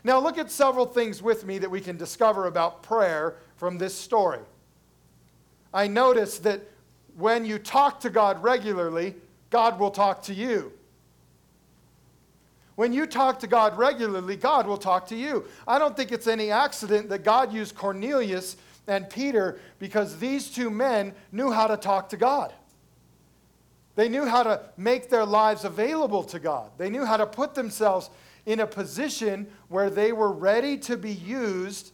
Now, 0.03 0.19
look 0.19 0.37
at 0.37 0.49
several 0.49 0.85
things 0.85 1.21
with 1.21 1.45
me 1.45 1.59
that 1.59 1.69
we 1.69 1.79
can 1.79 1.95
discover 1.95 2.47
about 2.47 2.83
prayer 2.83 3.37
from 3.55 3.77
this 3.77 3.93
story. 3.93 4.39
I 5.73 5.87
notice 5.87 6.39
that 6.39 6.61
when 7.15 7.45
you 7.45 7.59
talk 7.59 7.99
to 8.01 8.09
God 8.09 8.41
regularly, 8.41 9.15
God 9.49 9.79
will 9.79 9.91
talk 9.91 10.23
to 10.23 10.33
you. 10.33 10.73
When 12.75 12.93
you 12.93 13.05
talk 13.05 13.39
to 13.39 13.47
God 13.47 13.77
regularly, 13.77 14.35
God 14.35 14.65
will 14.65 14.77
talk 14.77 15.07
to 15.07 15.15
you. 15.15 15.45
I 15.67 15.77
don't 15.77 15.95
think 15.95 16.11
it's 16.11 16.27
any 16.27 16.51
accident 16.51 17.09
that 17.09 17.23
God 17.23 17.53
used 17.53 17.75
Cornelius 17.75 18.57
and 18.87 19.09
Peter 19.09 19.59
because 19.79 20.17
these 20.17 20.49
two 20.49 20.69
men 20.69 21.13
knew 21.31 21.51
how 21.51 21.67
to 21.67 21.77
talk 21.77 22.09
to 22.09 22.17
God. 22.17 22.53
They 23.95 24.07
knew 24.07 24.25
how 24.25 24.43
to 24.43 24.61
make 24.77 25.09
their 25.09 25.25
lives 25.25 25.65
available 25.65 26.23
to 26.23 26.39
God. 26.39 26.71
They 26.77 26.89
knew 26.89 27.05
how 27.05 27.17
to 27.17 27.25
put 27.25 27.53
themselves 27.53 28.09
in 28.45 28.61
a 28.61 28.67
position 28.67 29.47
where 29.67 29.89
they 29.89 30.11
were 30.13 30.31
ready 30.31 30.77
to 30.77 30.97
be 30.97 31.11
used 31.11 31.91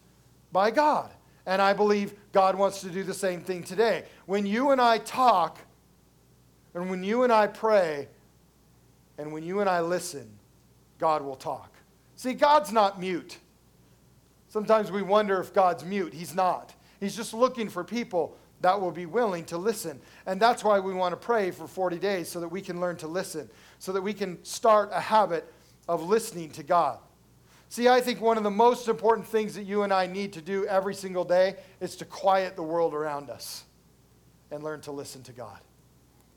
by 0.51 0.71
God. 0.71 1.11
And 1.45 1.61
I 1.61 1.73
believe 1.73 2.13
God 2.31 2.55
wants 2.55 2.81
to 2.81 2.89
do 2.89 3.03
the 3.03 3.13
same 3.13 3.41
thing 3.41 3.63
today. 3.63 4.03
When 4.25 4.45
you 4.45 4.71
and 4.71 4.79
I 4.79 4.99
talk, 4.99 5.59
and 6.73 6.89
when 6.89 7.03
you 7.03 7.23
and 7.23 7.33
I 7.33 7.47
pray, 7.47 8.07
and 9.17 9.33
when 9.33 9.43
you 9.43 9.59
and 9.59 9.69
I 9.69 9.81
listen, 9.81 10.37
God 10.97 11.21
will 11.23 11.36
talk. 11.36 11.73
See, 12.15 12.33
God's 12.33 12.71
not 12.71 12.99
mute. 12.99 13.38
Sometimes 14.49 14.91
we 14.91 15.01
wonder 15.01 15.39
if 15.39 15.53
God's 15.53 15.83
mute. 15.83 16.13
He's 16.13 16.33
not. 16.33 16.73
He's 16.99 17.15
just 17.15 17.33
looking 17.33 17.69
for 17.69 17.83
people 17.83 18.36
that 18.62 18.79
will 18.79 18.91
be 18.91 19.05
willing 19.05 19.45
to 19.45 19.57
listen. 19.57 19.99
And 20.25 20.41
that's 20.41 20.63
why 20.63 20.79
we 20.79 20.93
want 20.93 21.13
to 21.13 21.17
pray 21.17 21.51
for 21.51 21.67
40 21.67 21.99
days 21.99 22.27
so 22.27 22.39
that 22.39 22.47
we 22.47 22.62
can 22.62 22.79
learn 22.79 22.97
to 22.97 23.07
listen, 23.07 23.49
so 23.77 23.91
that 23.91 24.01
we 24.01 24.13
can 24.13 24.43
start 24.43 24.89
a 24.91 24.99
habit 24.99 25.51
of 25.88 26.07
listening 26.07 26.49
to 26.51 26.63
God. 26.63 26.99
See, 27.69 27.88
I 27.88 28.01
think 28.01 28.21
one 28.21 28.38
of 28.38 28.43
the 28.43 28.49
most 28.51 28.88
important 28.88 29.27
things 29.27 29.53
that 29.55 29.63
you 29.63 29.83
and 29.83 29.93
I 29.93 30.07
need 30.07 30.33
to 30.33 30.41
do 30.41 30.65
every 30.65 30.95
single 30.95 31.25
day 31.25 31.57
is 31.81 31.95
to 31.97 32.05
quiet 32.05 32.55
the 32.55 32.63
world 32.63 32.93
around 32.93 33.29
us 33.29 33.65
and 34.51 34.63
learn 34.63 34.81
to 34.81 34.91
listen 34.91 35.21
to 35.23 35.33
God. 35.33 35.60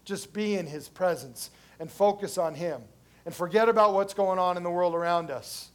Just 0.05 0.33
be 0.33 0.57
in 0.57 0.67
His 0.67 0.89
presence 0.89 1.51
and 1.79 1.91
focus 1.91 2.37
on 2.37 2.55
Him 2.55 2.83
and 3.31 3.37
forget 3.37 3.69
about 3.69 3.95
what's 3.95 4.13
going 4.13 4.41
on 4.41 4.57
in 4.57 4.65
the 4.65 4.71
world 4.71 4.93
around 4.93 5.31
us 5.31 5.71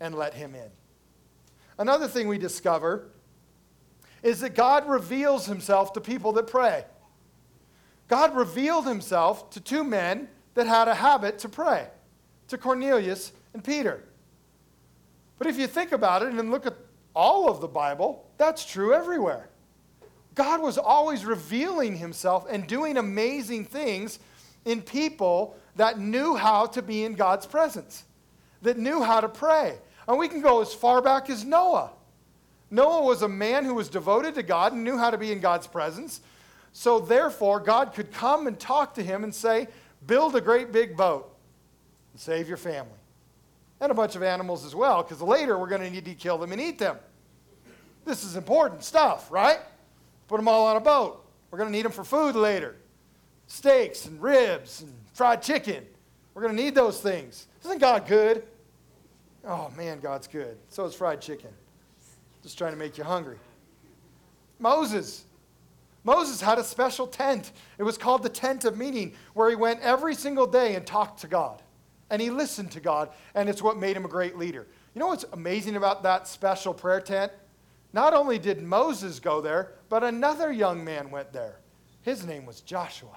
and 0.00 0.14
let 0.14 0.34
Him 0.34 0.54
in. 0.54 0.68
Another 1.78 2.06
thing 2.06 2.28
we 2.28 2.36
discover 2.36 3.08
is 4.22 4.40
that 4.40 4.54
God 4.54 4.86
reveals 4.86 5.46
himself 5.46 5.94
to 5.94 6.02
people 6.02 6.34
that 6.34 6.46
pray. 6.46 6.84
God 8.06 8.36
revealed 8.36 8.86
himself 8.86 9.48
to 9.52 9.62
two 9.62 9.82
men 9.82 10.28
that 10.52 10.66
had 10.66 10.86
a 10.86 10.94
habit 10.94 11.38
to 11.38 11.48
pray, 11.48 11.86
to 12.48 12.58
Cornelius 12.58 13.32
and 13.54 13.64
Peter. 13.64 14.04
But 15.38 15.46
if 15.46 15.56
you 15.56 15.66
think 15.66 15.92
about 15.92 16.22
it 16.22 16.34
and 16.34 16.50
look 16.50 16.66
at 16.66 16.76
all 17.16 17.48
of 17.48 17.62
the 17.62 17.66
Bible, 17.66 18.26
that's 18.36 18.62
true 18.62 18.92
everywhere. 18.92 19.48
God 20.34 20.60
was 20.60 20.76
always 20.76 21.24
revealing 21.24 21.96
himself 21.96 22.44
and 22.46 22.66
doing 22.66 22.98
amazing 22.98 23.64
things 23.64 24.18
in 24.66 24.82
people 24.82 25.56
that 25.76 25.98
knew 25.98 26.36
how 26.36 26.66
to 26.66 26.82
be 26.82 27.04
in 27.04 27.14
God's 27.14 27.46
presence, 27.46 28.04
that 28.62 28.78
knew 28.78 29.02
how 29.02 29.20
to 29.20 29.28
pray. 29.28 29.76
And 30.06 30.18
we 30.18 30.28
can 30.28 30.40
go 30.40 30.60
as 30.60 30.74
far 30.74 31.00
back 31.00 31.30
as 31.30 31.44
Noah. 31.44 31.90
Noah 32.70 33.02
was 33.02 33.22
a 33.22 33.28
man 33.28 33.64
who 33.64 33.74
was 33.74 33.88
devoted 33.88 34.34
to 34.34 34.42
God 34.42 34.72
and 34.72 34.84
knew 34.84 34.98
how 34.98 35.10
to 35.10 35.18
be 35.18 35.32
in 35.32 35.40
God's 35.40 35.66
presence. 35.66 36.20
So, 36.72 36.98
therefore, 36.98 37.60
God 37.60 37.94
could 37.94 38.12
come 38.12 38.46
and 38.46 38.58
talk 38.58 38.94
to 38.94 39.02
him 39.02 39.22
and 39.24 39.34
say, 39.34 39.68
Build 40.06 40.36
a 40.36 40.40
great 40.40 40.72
big 40.72 40.96
boat 40.96 41.34
and 42.12 42.20
save 42.20 42.48
your 42.48 42.56
family. 42.56 42.90
And 43.80 43.90
a 43.90 43.94
bunch 43.94 44.16
of 44.16 44.22
animals 44.22 44.64
as 44.64 44.74
well, 44.74 45.02
because 45.02 45.22
later 45.22 45.58
we're 45.58 45.68
going 45.68 45.82
to 45.82 45.90
need 45.90 46.04
to 46.04 46.14
kill 46.14 46.36
them 46.36 46.52
and 46.52 46.60
eat 46.60 46.78
them. 46.78 46.98
This 48.04 48.24
is 48.24 48.36
important 48.36 48.82
stuff, 48.82 49.30
right? 49.30 49.58
Put 50.28 50.36
them 50.36 50.48
all 50.48 50.66
on 50.66 50.76
a 50.76 50.80
boat. 50.80 51.24
We're 51.50 51.58
going 51.58 51.70
to 51.70 51.72
need 51.72 51.84
them 51.84 51.92
for 51.92 52.04
food 52.04 52.34
later 52.34 52.76
steaks 53.46 54.06
and 54.06 54.20
ribs 54.22 54.82
and 54.82 54.92
fried 55.14 55.42
chicken. 55.42 55.84
We're 56.34 56.42
going 56.42 56.56
to 56.56 56.62
need 56.62 56.74
those 56.74 57.00
things. 57.00 57.46
Isn't 57.64 57.78
God 57.78 58.06
good? 58.06 58.44
Oh, 59.46 59.70
man, 59.76 60.00
God's 60.00 60.26
good. 60.26 60.58
So 60.68 60.84
is 60.84 60.94
fried 60.94 61.20
chicken. 61.20 61.50
Just 62.42 62.58
trying 62.58 62.72
to 62.72 62.78
make 62.78 62.98
you 62.98 63.04
hungry. 63.04 63.38
Moses. 64.58 65.24
Moses 66.02 66.40
had 66.40 66.58
a 66.58 66.64
special 66.64 67.06
tent. 67.06 67.52
It 67.78 67.82
was 67.82 67.96
called 67.96 68.22
the 68.22 68.28
tent 68.28 68.64
of 68.66 68.76
meeting, 68.76 69.14
where 69.32 69.48
he 69.48 69.56
went 69.56 69.80
every 69.80 70.14
single 70.14 70.46
day 70.46 70.74
and 70.74 70.86
talked 70.86 71.20
to 71.20 71.28
God. 71.28 71.62
And 72.10 72.20
he 72.20 72.30
listened 72.30 72.72
to 72.72 72.80
God, 72.80 73.08
and 73.34 73.48
it's 73.48 73.62
what 73.62 73.78
made 73.78 73.96
him 73.96 74.04
a 74.04 74.08
great 74.08 74.36
leader. 74.36 74.66
You 74.94 75.00
know 75.00 75.06
what's 75.06 75.24
amazing 75.32 75.76
about 75.76 76.02
that 76.02 76.28
special 76.28 76.74
prayer 76.74 77.00
tent? 77.00 77.32
Not 77.92 78.12
only 78.12 78.38
did 78.38 78.62
Moses 78.62 79.20
go 79.20 79.40
there, 79.40 79.72
but 79.88 80.04
another 80.04 80.52
young 80.52 80.84
man 80.84 81.10
went 81.10 81.32
there. 81.32 81.60
His 82.02 82.26
name 82.26 82.44
was 82.44 82.60
Joshua. 82.60 83.16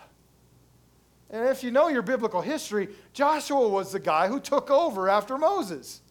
And 1.29 1.47
if 1.47 1.63
you 1.63 1.71
know 1.71 1.89
your 1.89 2.01
biblical 2.01 2.41
history, 2.41 2.89
Joshua 3.13 3.67
was 3.67 3.91
the 3.91 3.99
guy 3.99 4.27
who 4.27 4.39
took 4.39 4.71
over 4.71 5.09
after 5.09 5.37
Moses. 5.37 6.01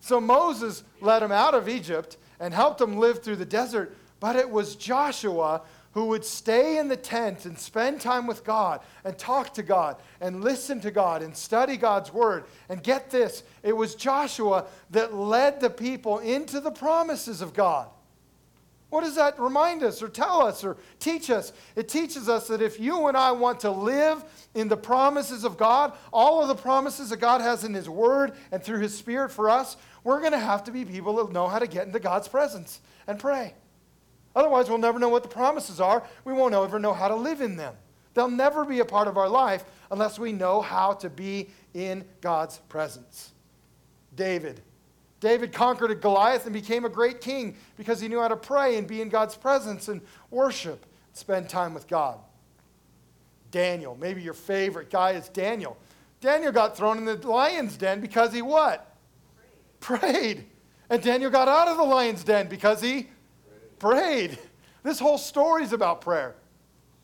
So 0.00 0.20
Moses 0.20 0.82
led 1.00 1.22
him 1.22 1.32
out 1.32 1.54
of 1.54 1.68
Egypt 1.68 2.16
and 2.40 2.52
helped 2.52 2.80
him 2.80 2.98
live 2.98 3.22
through 3.22 3.36
the 3.36 3.44
desert. 3.44 3.96
But 4.20 4.36
it 4.36 4.50
was 4.50 4.74
Joshua 4.74 5.62
who 5.92 6.06
would 6.06 6.24
stay 6.24 6.78
in 6.78 6.88
the 6.88 6.96
tent 6.96 7.46
and 7.46 7.58
spend 7.58 8.00
time 8.00 8.26
with 8.26 8.44
God 8.44 8.80
and 9.04 9.16
talk 9.16 9.54
to 9.54 9.62
God 9.62 9.96
and 10.20 10.44
listen 10.44 10.80
to 10.80 10.90
God 10.90 11.22
and 11.22 11.36
study 11.36 11.76
God's 11.76 12.12
word. 12.12 12.44
And 12.68 12.82
get 12.82 13.10
this 13.10 13.42
it 13.62 13.72
was 13.72 13.94
Joshua 13.94 14.66
that 14.90 15.14
led 15.14 15.60
the 15.60 15.70
people 15.70 16.18
into 16.18 16.60
the 16.60 16.70
promises 16.70 17.40
of 17.40 17.54
God. 17.54 17.88
What 18.90 19.04
does 19.04 19.16
that 19.16 19.38
remind 19.38 19.82
us 19.82 20.02
or 20.02 20.08
tell 20.08 20.42
us 20.42 20.64
or 20.64 20.78
teach 20.98 21.30
us? 21.30 21.52
It 21.76 21.88
teaches 21.88 22.28
us 22.28 22.48
that 22.48 22.62
if 22.62 22.80
you 22.80 23.06
and 23.08 23.16
I 23.16 23.32
want 23.32 23.60
to 23.60 23.70
live 23.70 24.24
in 24.54 24.68
the 24.68 24.78
promises 24.78 25.44
of 25.44 25.58
God, 25.58 25.92
all 26.10 26.40
of 26.40 26.48
the 26.48 26.54
promises 26.54 27.10
that 27.10 27.18
God 27.18 27.42
has 27.42 27.64
in 27.64 27.74
His 27.74 27.88
Word 27.88 28.32
and 28.50 28.62
through 28.62 28.80
His 28.80 28.96
Spirit 28.96 29.30
for 29.30 29.50
us, 29.50 29.76
we're 30.04 30.20
going 30.20 30.32
to 30.32 30.38
have 30.38 30.64
to 30.64 30.70
be 30.70 30.86
people 30.86 31.16
that 31.16 31.32
know 31.32 31.48
how 31.48 31.58
to 31.58 31.66
get 31.66 31.86
into 31.86 32.00
God's 32.00 32.28
presence 32.28 32.80
and 33.06 33.18
pray. 33.18 33.52
Otherwise, 34.34 34.70
we'll 34.70 34.78
never 34.78 34.98
know 34.98 35.08
what 35.10 35.22
the 35.22 35.28
promises 35.28 35.80
are. 35.80 36.02
We 36.24 36.32
won't 36.32 36.54
ever 36.54 36.78
know 36.78 36.94
how 36.94 37.08
to 37.08 37.16
live 37.16 37.42
in 37.42 37.56
them. 37.56 37.74
They'll 38.14 38.30
never 38.30 38.64
be 38.64 38.80
a 38.80 38.84
part 38.84 39.06
of 39.06 39.18
our 39.18 39.28
life 39.28 39.64
unless 39.90 40.18
we 40.18 40.32
know 40.32 40.62
how 40.62 40.94
to 40.94 41.10
be 41.10 41.50
in 41.74 42.04
God's 42.20 42.58
presence. 42.68 43.32
David. 44.14 44.62
David 45.20 45.52
conquered 45.52 45.90
a 45.90 45.94
Goliath 45.94 46.44
and 46.44 46.52
became 46.52 46.84
a 46.84 46.88
great 46.88 47.20
king 47.20 47.56
because 47.76 48.00
he 48.00 48.08
knew 48.08 48.20
how 48.20 48.28
to 48.28 48.36
pray 48.36 48.76
and 48.76 48.86
be 48.86 49.00
in 49.00 49.08
God's 49.08 49.36
presence 49.36 49.88
and 49.88 50.00
worship, 50.30 50.86
and 51.08 51.16
spend 51.16 51.48
time 51.48 51.74
with 51.74 51.88
God. 51.88 52.18
Daniel, 53.50 53.96
maybe 54.00 54.22
your 54.22 54.34
favorite 54.34 54.90
guy 54.90 55.12
is 55.12 55.28
Daniel. 55.28 55.76
Daniel 56.20 56.52
got 56.52 56.76
thrown 56.76 56.98
in 56.98 57.04
the 57.04 57.16
lion's 57.26 57.76
den 57.76 58.00
because 58.00 58.32
he 58.32 58.42
what? 58.42 58.94
Prayed. 59.80 60.00
Prayed. 60.00 60.44
And 60.90 61.02
Daniel 61.02 61.30
got 61.30 61.48
out 61.48 61.68
of 61.68 61.76
the 61.76 61.82
lion's 61.82 62.24
den 62.24 62.48
because 62.48 62.80
he 62.80 63.08
prayed. 63.78 64.38
This 64.82 64.98
whole 64.98 65.18
story 65.18 65.64
is 65.64 65.72
about 65.72 66.00
prayer. 66.00 66.34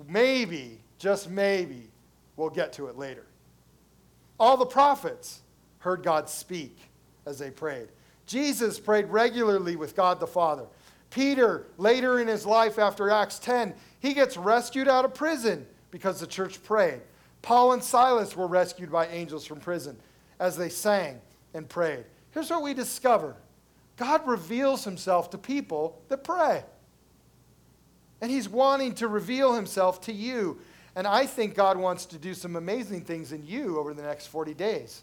Maybe, 0.08 0.80
just 0.98 1.30
maybe, 1.30 1.88
we'll 2.36 2.50
get 2.50 2.72
to 2.74 2.86
it 2.86 2.96
later. 2.96 3.26
All 4.38 4.56
the 4.56 4.66
prophets 4.66 5.40
heard 5.78 6.02
God 6.02 6.28
speak 6.28 6.76
as 7.26 7.38
they 7.38 7.50
prayed. 7.50 7.88
Jesus 8.26 8.80
prayed 8.80 9.06
regularly 9.06 9.76
with 9.76 9.94
God 9.94 10.20
the 10.20 10.26
Father. 10.26 10.66
Peter, 11.10 11.66
later 11.78 12.18
in 12.18 12.26
his 12.26 12.44
life 12.44 12.78
after 12.78 13.10
Acts 13.10 13.38
10, 13.38 13.74
he 14.00 14.14
gets 14.14 14.36
rescued 14.36 14.88
out 14.88 15.04
of 15.04 15.14
prison 15.14 15.66
because 15.90 16.18
the 16.18 16.26
church 16.26 16.62
prayed. 16.64 17.00
Paul 17.40 17.72
and 17.72 17.82
Silas 17.84 18.36
were 18.36 18.46
rescued 18.46 18.90
by 18.90 19.06
angels 19.08 19.46
from 19.46 19.60
prison 19.60 19.96
as 20.40 20.56
they 20.56 20.68
sang 20.68 21.20
and 21.52 21.68
prayed. 21.68 22.04
Here's 22.30 22.50
what 22.50 22.62
we 22.62 22.74
discover 22.74 23.36
God 23.96 24.26
reveals 24.26 24.84
himself 24.84 25.30
to 25.30 25.38
people 25.38 26.02
that 26.08 26.24
pray. 26.24 26.64
And 28.20 28.30
he's 28.30 28.48
wanting 28.48 28.94
to 28.96 29.08
reveal 29.08 29.52
himself 29.52 30.00
to 30.02 30.12
you. 30.12 30.58
And 30.96 31.06
I 31.06 31.26
think 31.26 31.54
God 31.54 31.76
wants 31.76 32.06
to 32.06 32.18
do 32.18 32.34
some 32.34 32.56
amazing 32.56 33.02
things 33.02 33.32
in 33.32 33.46
you 33.46 33.78
over 33.78 33.94
the 33.94 34.02
next 34.02 34.28
40 34.28 34.54
days. 34.54 35.02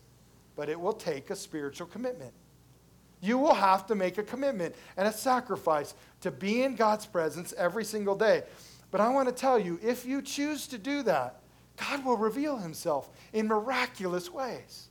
But 0.55 0.67
it 0.69 0.79
will 0.79 0.93
take 0.93 1.29
a 1.29 1.35
spiritual 1.35 1.87
commitment. 1.87 2.33
You 3.21 3.37
will 3.37 3.53
have 3.53 3.85
to 3.87 3.95
make 3.95 4.17
a 4.17 4.23
commitment 4.23 4.75
and 4.97 5.07
a 5.07 5.13
sacrifice 5.13 5.93
to 6.21 6.31
be 6.31 6.63
in 6.63 6.75
God's 6.75 7.05
presence 7.05 7.53
every 7.55 7.85
single 7.85 8.15
day. 8.15 8.43
But 8.89 8.99
I 8.99 9.09
want 9.09 9.29
to 9.29 9.33
tell 9.33 9.59
you 9.59 9.79
if 9.81 10.05
you 10.05 10.21
choose 10.21 10.67
to 10.67 10.77
do 10.77 11.03
that, 11.03 11.41
God 11.77 12.03
will 12.03 12.17
reveal 12.17 12.57
himself 12.57 13.09
in 13.31 13.47
miraculous 13.47 14.31
ways. 14.31 14.89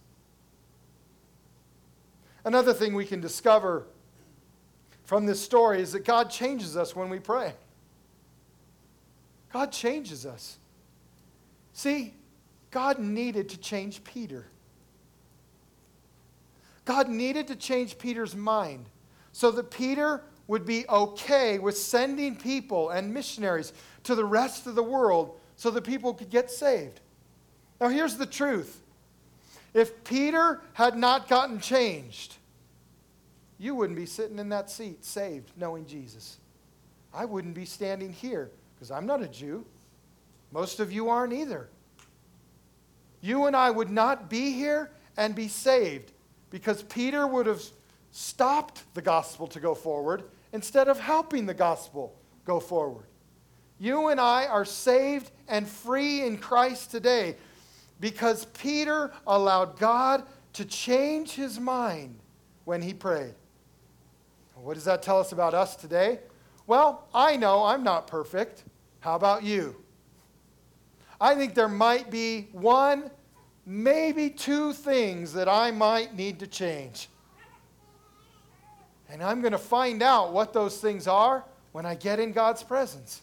Another 2.44 2.72
thing 2.72 2.94
we 2.94 3.04
can 3.04 3.20
discover 3.20 3.86
from 5.04 5.26
this 5.26 5.40
story 5.40 5.82
is 5.82 5.92
that 5.92 6.04
God 6.04 6.30
changes 6.30 6.76
us 6.76 6.96
when 6.96 7.10
we 7.10 7.18
pray. 7.18 7.52
God 9.52 9.72
changes 9.72 10.24
us. 10.24 10.58
See, 11.72 12.14
God 12.70 12.98
needed 12.98 13.48
to 13.50 13.58
change 13.58 14.04
Peter. 14.04 14.46
God 16.90 17.08
needed 17.08 17.46
to 17.46 17.54
change 17.54 17.98
Peter's 17.98 18.34
mind 18.34 18.86
so 19.30 19.52
that 19.52 19.70
Peter 19.70 20.22
would 20.48 20.66
be 20.66 20.84
okay 20.88 21.60
with 21.60 21.78
sending 21.78 22.34
people 22.34 22.90
and 22.90 23.14
missionaries 23.14 23.72
to 24.02 24.16
the 24.16 24.24
rest 24.24 24.66
of 24.66 24.74
the 24.74 24.82
world 24.82 25.38
so 25.54 25.70
that 25.70 25.84
people 25.84 26.12
could 26.12 26.30
get 26.30 26.50
saved. 26.50 27.00
Now, 27.80 27.90
here's 27.90 28.16
the 28.16 28.26
truth 28.26 28.82
if 29.72 30.02
Peter 30.02 30.62
had 30.72 30.96
not 30.96 31.28
gotten 31.28 31.60
changed, 31.60 32.34
you 33.56 33.76
wouldn't 33.76 33.96
be 33.96 34.04
sitting 34.06 34.40
in 34.40 34.48
that 34.48 34.68
seat 34.68 35.04
saved, 35.04 35.52
knowing 35.56 35.86
Jesus. 35.86 36.38
I 37.14 37.24
wouldn't 37.24 37.54
be 37.54 37.66
standing 37.66 38.12
here 38.12 38.50
because 38.74 38.90
I'm 38.90 39.06
not 39.06 39.22
a 39.22 39.28
Jew. 39.28 39.64
Most 40.50 40.80
of 40.80 40.90
you 40.90 41.08
aren't 41.08 41.34
either. 41.34 41.68
You 43.20 43.46
and 43.46 43.54
I 43.54 43.70
would 43.70 43.90
not 43.90 44.28
be 44.28 44.50
here 44.50 44.90
and 45.16 45.36
be 45.36 45.46
saved 45.46 46.10
because 46.50 46.82
Peter 46.82 47.26
would 47.26 47.46
have 47.46 47.62
stopped 48.10 48.82
the 48.94 49.02
gospel 49.02 49.46
to 49.48 49.60
go 49.60 49.74
forward 49.74 50.24
instead 50.52 50.88
of 50.88 50.98
helping 50.98 51.46
the 51.46 51.54
gospel 51.54 52.14
go 52.44 52.60
forward. 52.60 53.04
You 53.78 54.08
and 54.08 54.20
I 54.20 54.46
are 54.46 54.64
saved 54.64 55.30
and 55.48 55.66
free 55.66 56.22
in 56.22 56.36
Christ 56.38 56.90
today 56.90 57.36
because 58.00 58.46
Peter 58.46 59.12
allowed 59.26 59.78
God 59.78 60.24
to 60.54 60.64
change 60.64 61.32
his 61.32 61.60
mind 61.60 62.18
when 62.64 62.82
he 62.82 62.92
prayed. 62.92 63.34
What 64.56 64.74
does 64.74 64.84
that 64.84 65.02
tell 65.02 65.18
us 65.18 65.32
about 65.32 65.54
us 65.54 65.76
today? 65.76 66.18
Well, 66.66 67.08
I 67.14 67.36
know 67.36 67.64
I'm 67.64 67.82
not 67.82 68.06
perfect. 68.06 68.64
How 69.00 69.16
about 69.16 69.42
you? 69.42 69.76
I 71.20 71.34
think 71.34 71.54
there 71.54 71.68
might 71.68 72.10
be 72.10 72.48
one, 72.52 73.10
maybe 73.66 74.30
two 74.30 74.72
things 74.72 75.32
that 75.34 75.48
I 75.48 75.70
might 75.70 76.14
need 76.14 76.38
to 76.40 76.46
change. 76.46 77.08
And 79.08 79.22
I'm 79.22 79.40
going 79.40 79.52
to 79.52 79.58
find 79.58 80.02
out 80.02 80.32
what 80.32 80.52
those 80.52 80.78
things 80.78 81.06
are 81.06 81.44
when 81.72 81.84
I 81.84 81.94
get 81.94 82.20
in 82.20 82.32
God's 82.32 82.62
presence, 82.62 83.22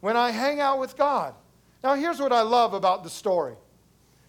when 0.00 0.16
I 0.16 0.30
hang 0.30 0.60
out 0.60 0.78
with 0.78 0.96
God. 0.96 1.34
Now, 1.82 1.94
here's 1.94 2.20
what 2.20 2.32
I 2.32 2.42
love 2.42 2.74
about 2.74 3.04
the 3.04 3.10
story. 3.10 3.54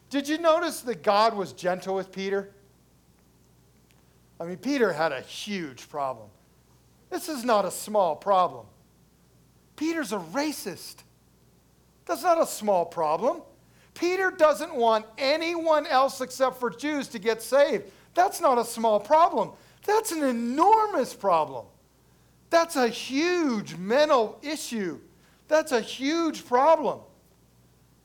Did 0.10 0.28
you 0.28 0.38
notice 0.38 0.82
that 0.82 1.04
God 1.04 1.36
was 1.36 1.54
gentle 1.54 1.96
with 1.96 2.12
Peter? 2.12 2.52
I 4.40 4.46
mean, 4.46 4.58
Peter 4.58 4.92
had 4.92 5.12
a 5.12 5.22
huge 5.22 5.88
problem. 5.90 6.30
This 7.10 7.30
is 7.30 7.44
not 7.44 7.66
a 7.66 7.72
small 7.72 8.16
problem. 8.16 8.66
Peter's 9.76 10.14
a 10.14 10.20
racist. 10.20 10.98
That's 12.06 12.24
not 12.24 12.42
a 12.42 12.46
small 12.46 12.86
problem. 12.86 13.42
Peter 13.94 14.32
doesn't 14.32 14.74
want 14.74 15.06
anyone 15.18 15.86
else 15.88 16.22
except 16.22 16.60
for 16.60 16.70
Jews 16.70 17.08
to 17.10 17.20
get 17.20 17.42
saved. 17.42 17.86
That's 18.14 18.42
not 18.42 18.58
a 18.58 18.66
small 18.66 19.00
problem. 19.00 19.52
That's 19.86 20.12
an 20.12 20.24
enormous 20.24 21.14
problem. 21.14 21.66
That's 22.50 22.76
a 22.76 22.88
huge 22.88 23.76
mental 23.76 24.38
issue. 24.42 25.00
That's 25.48 25.72
a 25.72 25.82
huge 25.82 26.46
problem. 26.46 27.00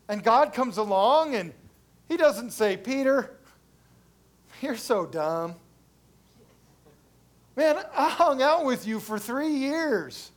And 0.08 0.22
God 0.22 0.52
comes 0.52 0.78
along 0.78 1.34
and 1.34 1.52
he 2.08 2.16
doesn't 2.16 2.52
say, 2.52 2.76
Peter, 2.76 3.36
you're 4.60 4.76
so 4.76 5.06
dumb. 5.06 5.56
Man, 7.56 7.76
I 7.96 8.08
hung 8.08 8.42
out 8.42 8.64
with 8.64 8.86
you 8.86 9.00
for 9.00 9.18
three 9.18 9.50
years. 9.52 10.30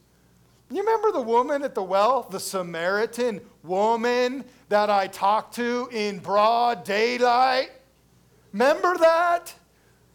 You 0.71 0.81
remember 0.81 1.11
the 1.11 1.21
woman 1.21 1.63
at 1.63 1.73
the 1.73 1.81
well, 1.81 2.27
the 2.29 2.39
Samaritan 2.39 3.41
woman 3.63 4.45
that 4.69 4.89
I 4.89 5.07
talked 5.07 5.55
to 5.55 5.89
in 5.91 6.19
broad 6.19 6.83
daylight? 6.83 7.71
Remember 8.53 8.95
that? 8.97 9.53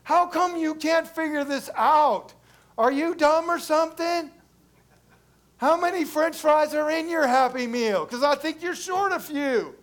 How 0.04 0.26
come 0.26 0.56
you 0.56 0.74
can't 0.76 1.08
figure 1.08 1.44
this 1.44 1.70
out? 1.74 2.34
Are 2.78 2.92
you 2.92 3.14
dumb 3.14 3.50
or 3.50 3.58
something? 3.58 4.30
How 5.56 5.80
many 5.80 6.04
french 6.04 6.36
fries 6.36 6.74
are 6.74 6.90
in 6.90 7.08
your 7.08 7.26
Happy 7.26 7.66
Meal? 7.66 8.04
Because 8.04 8.22
I 8.22 8.34
think 8.34 8.62
you're 8.62 8.74
short 8.74 9.12
a 9.12 9.20
few. 9.20 9.74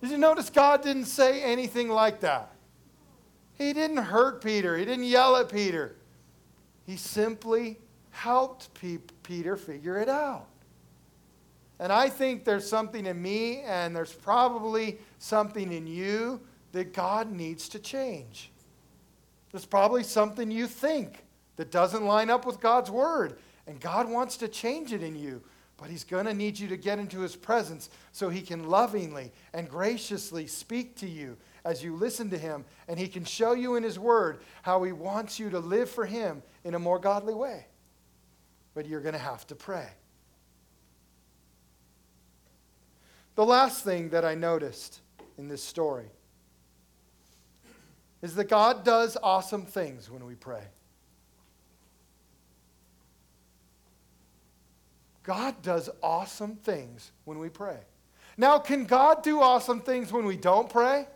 Did 0.00 0.10
you 0.10 0.18
notice 0.18 0.50
God 0.50 0.82
didn't 0.82 1.06
say 1.06 1.42
anything 1.42 1.88
like 1.88 2.20
that? 2.20 2.52
He 3.54 3.72
didn't 3.72 3.98
hurt 3.98 4.42
Peter, 4.42 4.76
He 4.76 4.84
didn't 4.84 5.04
yell 5.04 5.36
at 5.36 5.48
Peter. 5.48 5.96
He 6.84 6.96
simply 6.96 7.78
helped 8.10 8.74
Peter 9.22 9.56
figure 9.56 9.98
it 9.98 10.08
out. 10.08 10.46
And 11.78 11.92
I 11.92 12.08
think 12.08 12.44
there's 12.44 12.68
something 12.68 13.06
in 13.06 13.20
me, 13.20 13.62
and 13.62 13.94
there's 13.94 14.12
probably 14.12 14.98
something 15.18 15.72
in 15.72 15.86
you 15.86 16.40
that 16.72 16.94
God 16.94 17.32
needs 17.32 17.68
to 17.70 17.78
change. 17.78 18.50
There's 19.50 19.66
probably 19.66 20.02
something 20.02 20.50
you 20.50 20.66
think 20.66 21.24
that 21.56 21.70
doesn't 21.70 22.04
line 22.04 22.30
up 22.30 22.46
with 22.46 22.60
God's 22.60 22.90
word, 22.90 23.36
and 23.66 23.80
God 23.80 24.08
wants 24.08 24.36
to 24.38 24.48
change 24.48 24.92
it 24.92 25.02
in 25.02 25.16
you. 25.16 25.42
But 25.76 25.90
He's 25.90 26.04
going 26.04 26.26
to 26.26 26.34
need 26.34 26.58
you 26.58 26.68
to 26.68 26.76
get 26.76 27.00
into 27.00 27.20
His 27.20 27.34
presence 27.34 27.90
so 28.12 28.28
He 28.28 28.42
can 28.42 28.68
lovingly 28.68 29.32
and 29.52 29.68
graciously 29.68 30.46
speak 30.46 30.94
to 30.96 31.08
you 31.08 31.36
as 31.64 31.82
you 31.82 31.96
listen 31.96 32.30
to 32.30 32.38
Him, 32.38 32.64
and 32.88 32.98
He 32.98 33.08
can 33.08 33.24
show 33.24 33.52
you 33.52 33.74
in 33.74 33.82
His 33.82 33.98
Word 33.98 34.42
how 34.62 34.82
He 34.84 34.92
wants 34.92 35.38
you 35.38 35.50
to 35.50 35.58
live 35.58 35.90
for 35.90 36.06
Him 36.06 36.42
in 36.64 36.74
a 36.74 36.78
more 36.78 37.00
godly 37.00 37.34
way. 37.34 37.66
But 38.74 38.86
you're 38.86 39.00
going 39.00 39.14
to 39.14 39.18
have 39.18 39.46
to 39.48 39.54
pray. 39.54 39.88
The 43.34 43.44
last 43.44 43.84
thing 43.84 44.10
that 44.10 44.24
I 44.24 44.34
noticed 44.34 45.00
in 45.38 45.48
this 45.48 45.62
story 45.62 46.10
is 48.20 48.34
that 48.34 48.48
God 48.48 48.84
does 48.84 49.16
awesome 49.22 49.64
things 49.64 50.10
when 50.10 50.24
we 50.24 50.34
pray. 50.34 50.62
God 55.22 55.62
does 55.62 55.88
awesome 56.02 56.56
things 56.56 57.12
when 57.24 57.38
we 57.38 57.48
pray. 57.48 57.78
Now, 58.36 58.58
can 58.58 58.84
God 58.84 59.22
do 59.22 59.40
awesome 59.40 59.80
things 59.80 60.12
when 60.12 60.24
we 60.24 60.36
don't 60.36 60.68
pray? 60.68 61.06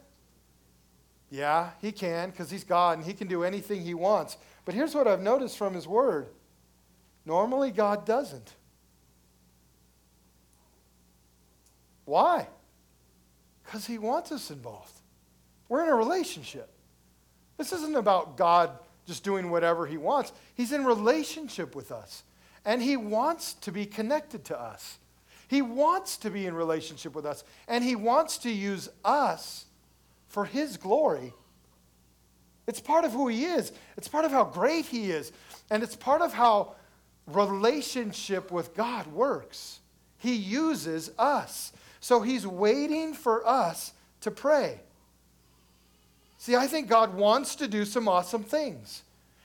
Yeah, 1.30 1.70
He 1.80 1.92
can 1.92 2.30
because 2.30 2.50
He's 2.50 2.64
God 2.64 2.98
and 2.98 3.06
He 3.06 3.12
can 3.12 3.26
do 3.26 3.42
anything 3.42 3.82
He 3.82 3.94
wants. 3.94 4.36
But 4.64 4.74
here's 4.74 4.94
what 4.94 5.08
I've 5.08 5.22
noticed 5.22 5.58
from 5.58 5.74
His 5.74 5.88
Word 5.88 6.28
normally, 7.26 7.70
God 7.70 8.06
doesn't. 8.06 8.54
Why? 12.06 12.48
Because 13.64 13.86
He 13.86 13.98
wants 13.98 14.32
us 14.32 14.50
involved. 14.50 14.92
We're 15.68 15.82
in 15.82 15.88
a 15.88 15.94
relationship. 15.94 16.70
This 17.58 17.72
isn't 17.72 17.96
about 17.96 18.36
God 18.36 18.70
just 19.06 19.24
doing 19.24 19.50
whatever 19.50 19.86
He 19.86 19.96
wants, 19.96 20.32
He's 20.54 20.72
in 20.72 20.84
relationship 20.84 21.74
with 21.76 21.92
us. 21.92 22.22
And 22.64 22.82
He 22.82 22.96
wants 22.96 23.54
to 23.54 23.70
be 23.70 23.86
connected 23.86 24.44
to 24.46 24.60
us. 24.60 24.98
He 25.48 25.62
wants 25.62 26.16
to 26.18 26.30
be 26.30 26.46
in 26.46 26.54
relationship 26.54 27.14
with 27.14 27.24
us. 27.24 27.44
And 27.68 27.84
He 27.84 27.94
wants 27.94 28.38
to 28.38 28.50
use 28.50 28.88
us 29.04 29.66
for 30.28 30.44
His 30.44 30.76
glory. 30.76 31.32
It's 32.66 32.80
part 32.80 33.04
of 33.04 33.12
who 33.12 33.28
He 33.28 33.44
is, 33.44 33.72
it's 33.96 34.08
part 34.08 34.24
of 34.24 34.32
how 34.32 34.44
great 34.44 34.86
He 34.86 35.10
is, 35.10 35.32
and 35.70 35.82
it's 35.82 35.96
part 35.96 36.22
of 36.22 36.32
how 36.32 36.74
relationship 37.26 38.50
with 38.50 38.74
God 38.74 39.06
works. 39.08 39.80
He 40.18 40.34
uses 40.34 41.10
us. 41.18 41.72
So 42.00 42.20
He's 42.20 42.46
waiting 42.46 43.14
for 43.14 43.46
us 43.46 43.92
to 44.20 44.30
pray. 44.30 44.80
See, 46.38 46.54
I 46.54 46.66
think 46.66 46.88
God 46.88 47.14
wants 47.14 47.56
to 47.56 47.68
do 47.68 47.84
some 47.84 48.08
awesome 48.08 48.44
things. 48.44 49.02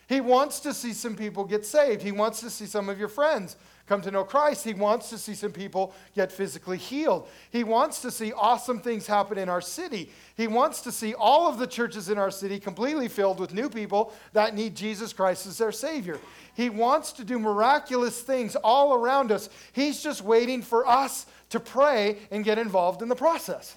He 0.08 0.22
wants 0.22 0.60
to 0.62 0.74
see 0.74 0.94
some 0.94 1.16
people 1.16 1.46
get 1.46 1.66
saved. 1.66 2.02
He 2.02 2.12
wants 2.12 2.42
to 2.42 2.50
see 2.50 2.66
some 2.66 2.90
of 2.90 3.00
your 3.00 3.08
friends 3.08 3.56
come 3.92 4.02
to 4.02 4.10
know 4.10 4.24
Christ. 4.24 4.64
He 4.64 4.74
wants 4.74 5.10
to 5.10 5.18
see 5.18 5.34
some 5.34 5.52
people 5.52 5.94
get 6.16 6.32
physically 6.32 6.78
healed. 6.78 7.28
He 7.50 7.66
wants 7.66 8.02
to 8.04 8.10
see 8.10 8.32
awesome 8.32 8.80
things 8.80 9.06
happen 9.06 9.38
in 9.38 9.50
our 9.50 9.60
city. 9.60 10.10
He 10.38 10.48
wants 10.48 10.80
to 10.84 10.94
see 10.94 11.14
all 11.14 11.50
of 11.50 11.58
the 11.60 11.68
churches 11.68 12.08
in 12.08 12.18
our 12.18 12.32
city 12.32 12.58
completely 12.58 13.10
filled 13.10 13.38
with 13.38 13.54
new 13.54 13.70
people 13.70 14.14
that 14.32 14.56
need 14.56 14.76
Jesus 14.76 15.12
Christ 15.12 15.46
as 15.46 15.58
their 15.58 15.74
Savior. 15.74 16.20
He 16.56 16.70
wants 16.70 17.12
to 17.14 17.26
do 17.26 17.38
miraculous 17.38 18.22
things 18.22 18.56
all 18.56 18.94
around 18.94 19.30
us. 19.30 19.50
He's 19.74 20.02
just 20.02 20.22
waiting 20.22 20.62
for 20.62 20.88
us 20.88 21.26
to 21.50 21.60
pray 21.60 22.18
and 22.32 22.46
get 22.46 22.58
involved 22.58 23.02
in 23.02 23.10
the 23.10 23.16
process. 23.16 23.76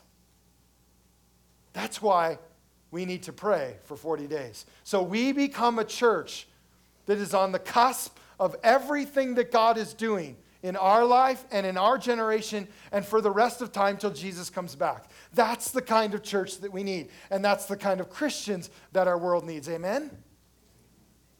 That's 1.72 2.00
why 2.00 2.38
we 2.92 3.04
need 3.04 3.24
to 3.24 3.32
pray 3.32 3.78
for 3.82 3.96
40 3.96 4.28
days. 4.28 4.64
So 4.84 5.02
we 5.02 5.32
become 5.32 5.80
a 5.80 5.84
church 5.84 6.46
that 7.06 7.18
is 7.18 7.34
on 7.34 7.50
the 7.50 7.58
cusp 7.58 8.16
of 8.39 8.57
everything 8.62 9.35
that 9.35 9.53
God 9.53 9.78
is 9.78 9.95
doing 9.95 10.37
in 10.62 10.76
our 10.76 11.05
life 11.05 11.45
and 11.53 11.66
in 11.66 11.76
our 11.76 11.99
generation 11.99 12.66
and 12.91 13.05
for 13.05 13.20
the 13.20 13.30
rest 13.30 13.61
of 13.61 13.70
time 13.70 13.99
till 13.99 14.11
Jesus 14.11 14.49
comes 14.49 14.74
back. 14.74 15.11
That's 15.35 15.70
the 15.70 15.82
kind 15.82 16.14
of 16.14 16.22
church 16.22 16.59
that 16.61 16.72
we 16.72 16.82
need. 16.82 17.11
And 17.30 17.45
that's 17.45 17.66
the 17.66 17.76
kind 17.76 18.01
of 18.01 18.09
Christians 18.09 18.70
that 18.93 19.07
our 19.07 19.18
world 19.18 19.45
needs. 19.45 19.68
Amen? 19.68 20.11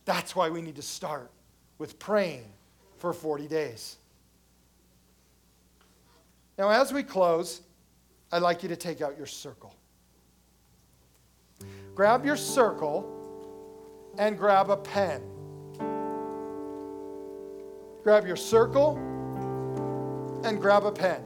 That's 0.05 0.37
why 0.37 0.51
we 0.51 0.61
need 0.61 0.77
to 0.77 0.83
start 0.83 1.31
with 1.79 1.99
praying 1.99 2.45
for 2.99 3.15
40 3.15 3.49
days. 3.49 3.97
Now, 6.59 6.69
as 6.69 6.93
we 6.93 7.03
close, 7.03 7.63
I'd 8.31 8.43
like 8.43 8.63
you 8.63 8.69
to 8.69 8.77
take 8.77 9.01
out 9.01 9.17
your 9.17 9.27
circle. 9.27 9.75
Grab 11.95 12.27
your 12.27 12.37
circle 12.37 13.11
and 14.19 14.37
grab 14.37 14.69
a 14.69 14.77
pen. 14.77 15.34
Grab 18.05 18.27
your 18.27 18.37
circle 18.37 18.99
and 20.45 20.61
grab 20.61 20.85
a 20.85 20.93
pen. 20.93 21.23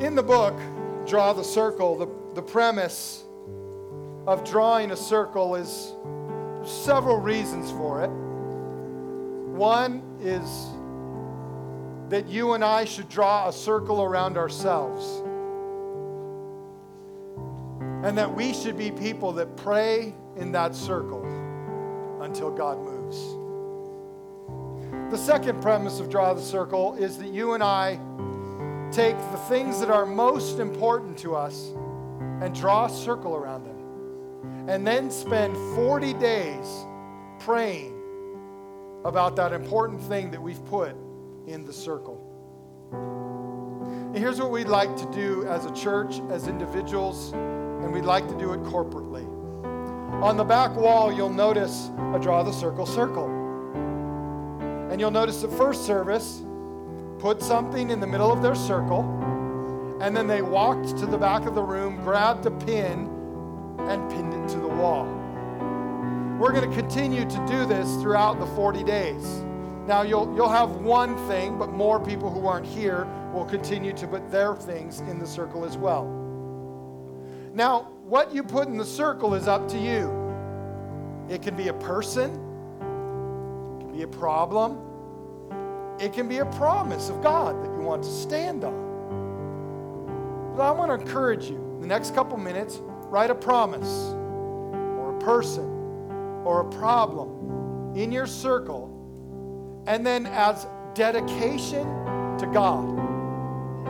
In 0.00 0.14
the 0.14 0.22
book, 0.22 0.56
Draw 1.04 1.32
the 1.32 1.42
Circle, 1.42 1.98
the, 1.98 2.06
the 2.34 2.42
premise 2.42 3.24
of 4.28 4.48
drawing 4.48 4.92
a 4.92 4.96
circle 4.96 5.56
is 5.56 5.94
several 6.64 7.18
reasons 7.18 7.72
for 7.72 8.04
it. 8.04 8.10
One 9.50 10.00
is 10.20 10.68
that 12.08 12.28
you 12.28 12.52
and 12.52 12.64
I 12.64 12.84
should 12.84 13.08
draw 13.08 13.48
a 13.48 13.52
circle 13.52 14.00
around 14.00 14.36
ourselves 14.36 15.24
and 18.06 18.16
that 18.16 18.32
we 18.32 18.54
should 18.54 18.78
be 18.78 18.92
people 18.92 19.32
that 19.32 19.56
pray 19.56 20.14
in 20.36 20.52
that 20.52 20.76
circle 20.76 21.41
until 22.22 22.50
God 22.50 22.78
moves. 22.78 23.18
The 25.10 25.18
second 25.18 25.60
premise 25.60 26.00
of 26.00 26.10
Draw 26.10 26.34
the 26.34 26.42
Circle 26.42 26.96
is 26.96 27.18
that 27.18 27.28
you 27.28 27.54
and 27.54 27.62
I 27.62 27.98
take 28.90 29.16
the 29.16 29.38
things 29.48 29.80
that 29.80 29.90
are 29.90 30.06
most 30.06 30.58
important 30.58 31.18
to 31.18 31.34
us 31.34 31.72
and 32.40 32.54
draw 32.54 32.86
a 32.86 32.90
circle 32.90 33.34
around 33.34 33.64
them, 33.64 34.68
and 34.68 34.86
then 34.86 35.10
spend 35.10 35.56
40 35.74 36.14
days 36.14 36.86
praying 37.38 37.98
about 39.04 39.36
that 39.36 39.52
important 39.52 40.00
thing 40.02 40.30
that 40.30 40.40
we've 40.40 40.64
put 40.66 40.94
in 41.46 41.64
the 41.64 41.72
circle. 41.72 42.28
And 42.92 44.18
here's 44.18 44.38
what 44.38 44.50
we'd 44.50 44.68
like 44.68 44.94
to 44.96 45.10
do 45.12 45.46
as 45.46 45.64
a 45.64 45.72
church, 45.72 46.20
as 46.30 46.46
individuals 46.48 47.32
and 47.82 47.92
we'd 47.92 48.04
like 48.04 48.28
to 48.28 48.38
do 48.38 48.52
it 48.52 48.62
corporately. 48.62 49.31
On 50.22 50.36
the 50.36 50.44
back 50.44 50.76
wall, 50.76 51.12
you'll 51.12 51.28
notice 51.28 51.90
a 52.14 52.18
draw 52.20 52.44
the 52.44 52.52
circle 52.52 52.86
circle. 52.86 53.26
And 54.88 55.00
you'll 55.00 55.10
notice 55.10 55.42
the 55.42 55.48
first 55.48 55.84
service 55.84 56.44
put 57.18 57.42
something 57.42 57.90
in 57.90 57.98
the 57.98 58.06
middle 58.06 58.32
of 58.32 58.40
their 58.40 58.54
circle, 58.54 59.00
and 60.00 60.16
then 60.16 60.28
they 60.28 60.40
walked 60.40 60.96
to 60.98 61.06
the 61.06 61.18
back 61.18 61.44
of 61.44 61.56
the 61.56 61.62
room, 61.62 61.96
grabbed 62.04 62.46
a 62.46 62.52
pin, 62.52 63.10
and 63.80 64.08
pinned 64.12 64.32
it 64.32 64.48
to 64.50 64.60
the 64.60 64.68
wall. 64.68 65.06
We're 66.38 66.52
going 66.52 66.70
to 66.70 66.76
continue 66.76 67.28
to 67.28 67.46
do 67.48 67.66
this 67.66 67.92
throughout 67.96 68.38
the 68.38 68.46
40 68.46 68.84
days. 68.84 69.24
Now, 69.88 70.02
you'll, 70.02 70.32
you'll 70.36 70.48
have 70.48 70.76
one 70.76 71.16
thing, 71.26 71.58
but 71.58 71.72
more 71.72 71.98
people 71.98 72.30
who 72.30 72.46
aren't 72.46 72.66
here 72.66 73.08
will 73.34 73.44
continue 73.44 73.92
to 73.94 74.06
put 74.06 74.30
their 74.30 74.54
things 74.54 75.00
in 75.00 75.18
the 75.18 75.26
circle 75.26 75.64
as 75.64 75.76
well. 75.76 76.04
Now, 77.54 77.90
what 78.04 78.34
you 78.34 78.42
put 78.42 78.68
in 78.68 78.76
the 78.76 78.84
circle 78.84 79.34
is 79.34 79.48
up 79.48 79.68
to 79.68 79.78
you. 79.78 80.10
It 81.28 81.40
can 81.40 81.56
be 81.56 81.68
a 81.68 81.74
person, 81.74 82.30
it 82.30 83.80
can 83.80 83.92
be 83.92 84.02
a 84.02 84.08
problem, 84.08 84.78
it 85.98 86.12
can 86.12 86.28
be 86.28 86.38
a 86.38 86.46
promise 86.46 87.08
of 87.08 87.22
God 87.22 87.62
that 87.62 87.72
you 87.74 87.80
want 87.80 88.02
to 88.02 88.10
stand 88.10 88.64
on. 88.64 90.52
But 90.56 90.62
I 90.64 90.70
want 90.72 90.90
to 90.90 91.06
encourage 91.06 91.44
you 91.44 91.56
in 91.56 91.80
the 91.80 91.86
next 91.86 92.14
couple 92.14 92.36
minutes, 92.36 92.80
write 92.82 93.30
a 93.30 93.34
promise 93.34 93.88
or 93.88 95.16
a 95.16 95.20
person 95.20 95.64
or 96.44 96.60
a 96.60 96.70
problem 96.70 97.94
in 97.96 98.10
your 98.10 98.26
circle, 98.26 98.88
and 99.86 100.04
then 100.04 100.26
as 100.26 100.66
dedication 100.94 101.84
to 102.38 102.50
God, 102.52 102.98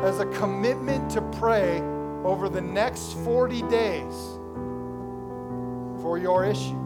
as 0.04 0.20
a 0.20 0.26
commitment 0.26 1.10
to 1.10 1.22
pray 1.22 1.82
over 2.24 2.48
the 2.48 2.60
next 2.60 3.14
40 3.24 3.62
days 3.62 4.14
for 6.02 6.18
your 6.18 6.44
issue. 6.44 6.78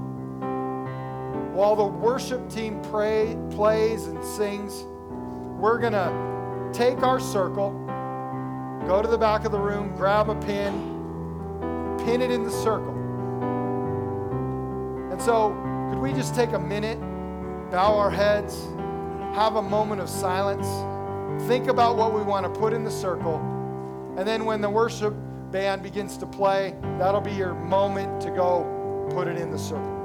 While 1.52 1.76
the 1.76 1.86
worship 1.86 2.50
team 2.50 2.80
pray, 2.90 3.36
plays 3.50 4.06
and 4.06 4.22
sings, 4.22 4.84
we're 5.58 5.78
going 5.78 5.94
to 5.94 6.70
take 6.72 7.02
our 7.02 7.18
circle, 7.18 7.70
go 8.86 9.00
to 9.00 9.08
the 9.08 9.16
back 9.18 9.44
of 9.44 9.52
the 9.52 9.58
room, 9.58 9.94
grab 9.96 10.28
a 10.28 10.34
pin, 10.34 11.96
pin 12.04 12.20
it 12.20 12.30
in 12.30 12.44
the 12.44 12.50
circle. 12.50 12.94
And 15.10 15.20
so, 15.20 15.50
could 15.90 15.98
we 15.98 16.12
just 16.12 16.34
take 16.34 16.52
a 16.52 16.58
minute, 16.58 17.00
bow 17.70 17.94
our 17.96 18.10
heads, 18.10 18.66
have 19.34 19.56
a 19.56 19.62
moment 19.62 20.02
of 20.02 20.10
silence, 20.10 20.66
think 21.48 21.68
about 21.68 21.96
what 21.96 22.14
we 22.14 22.22
want 22.22 22.44
to 22.44 22.60
put 22.60 22.72
in 22.74 22.84
the 22.84 22.90
circle, 22.90 23.36
and 24.18 24.28
then 24.28 24.44
when 24.44 24.60
the 24.60 24.68
worship 24.68 25.14
band 25.56 25.82
begins 25.82 26.18
to 26.18 26.26
play, 26.26 26.74
that'll 26.98 27.22
be 27.22 27.32
your 27.32 27.54
moment 27.54 28.20
to 28.20 28.30
go 28.30 29.08
put 29.14 29.26
it 29.26 29.38
in 29.38 29.50
the 29.50 29.58
circle. 29.58 29.95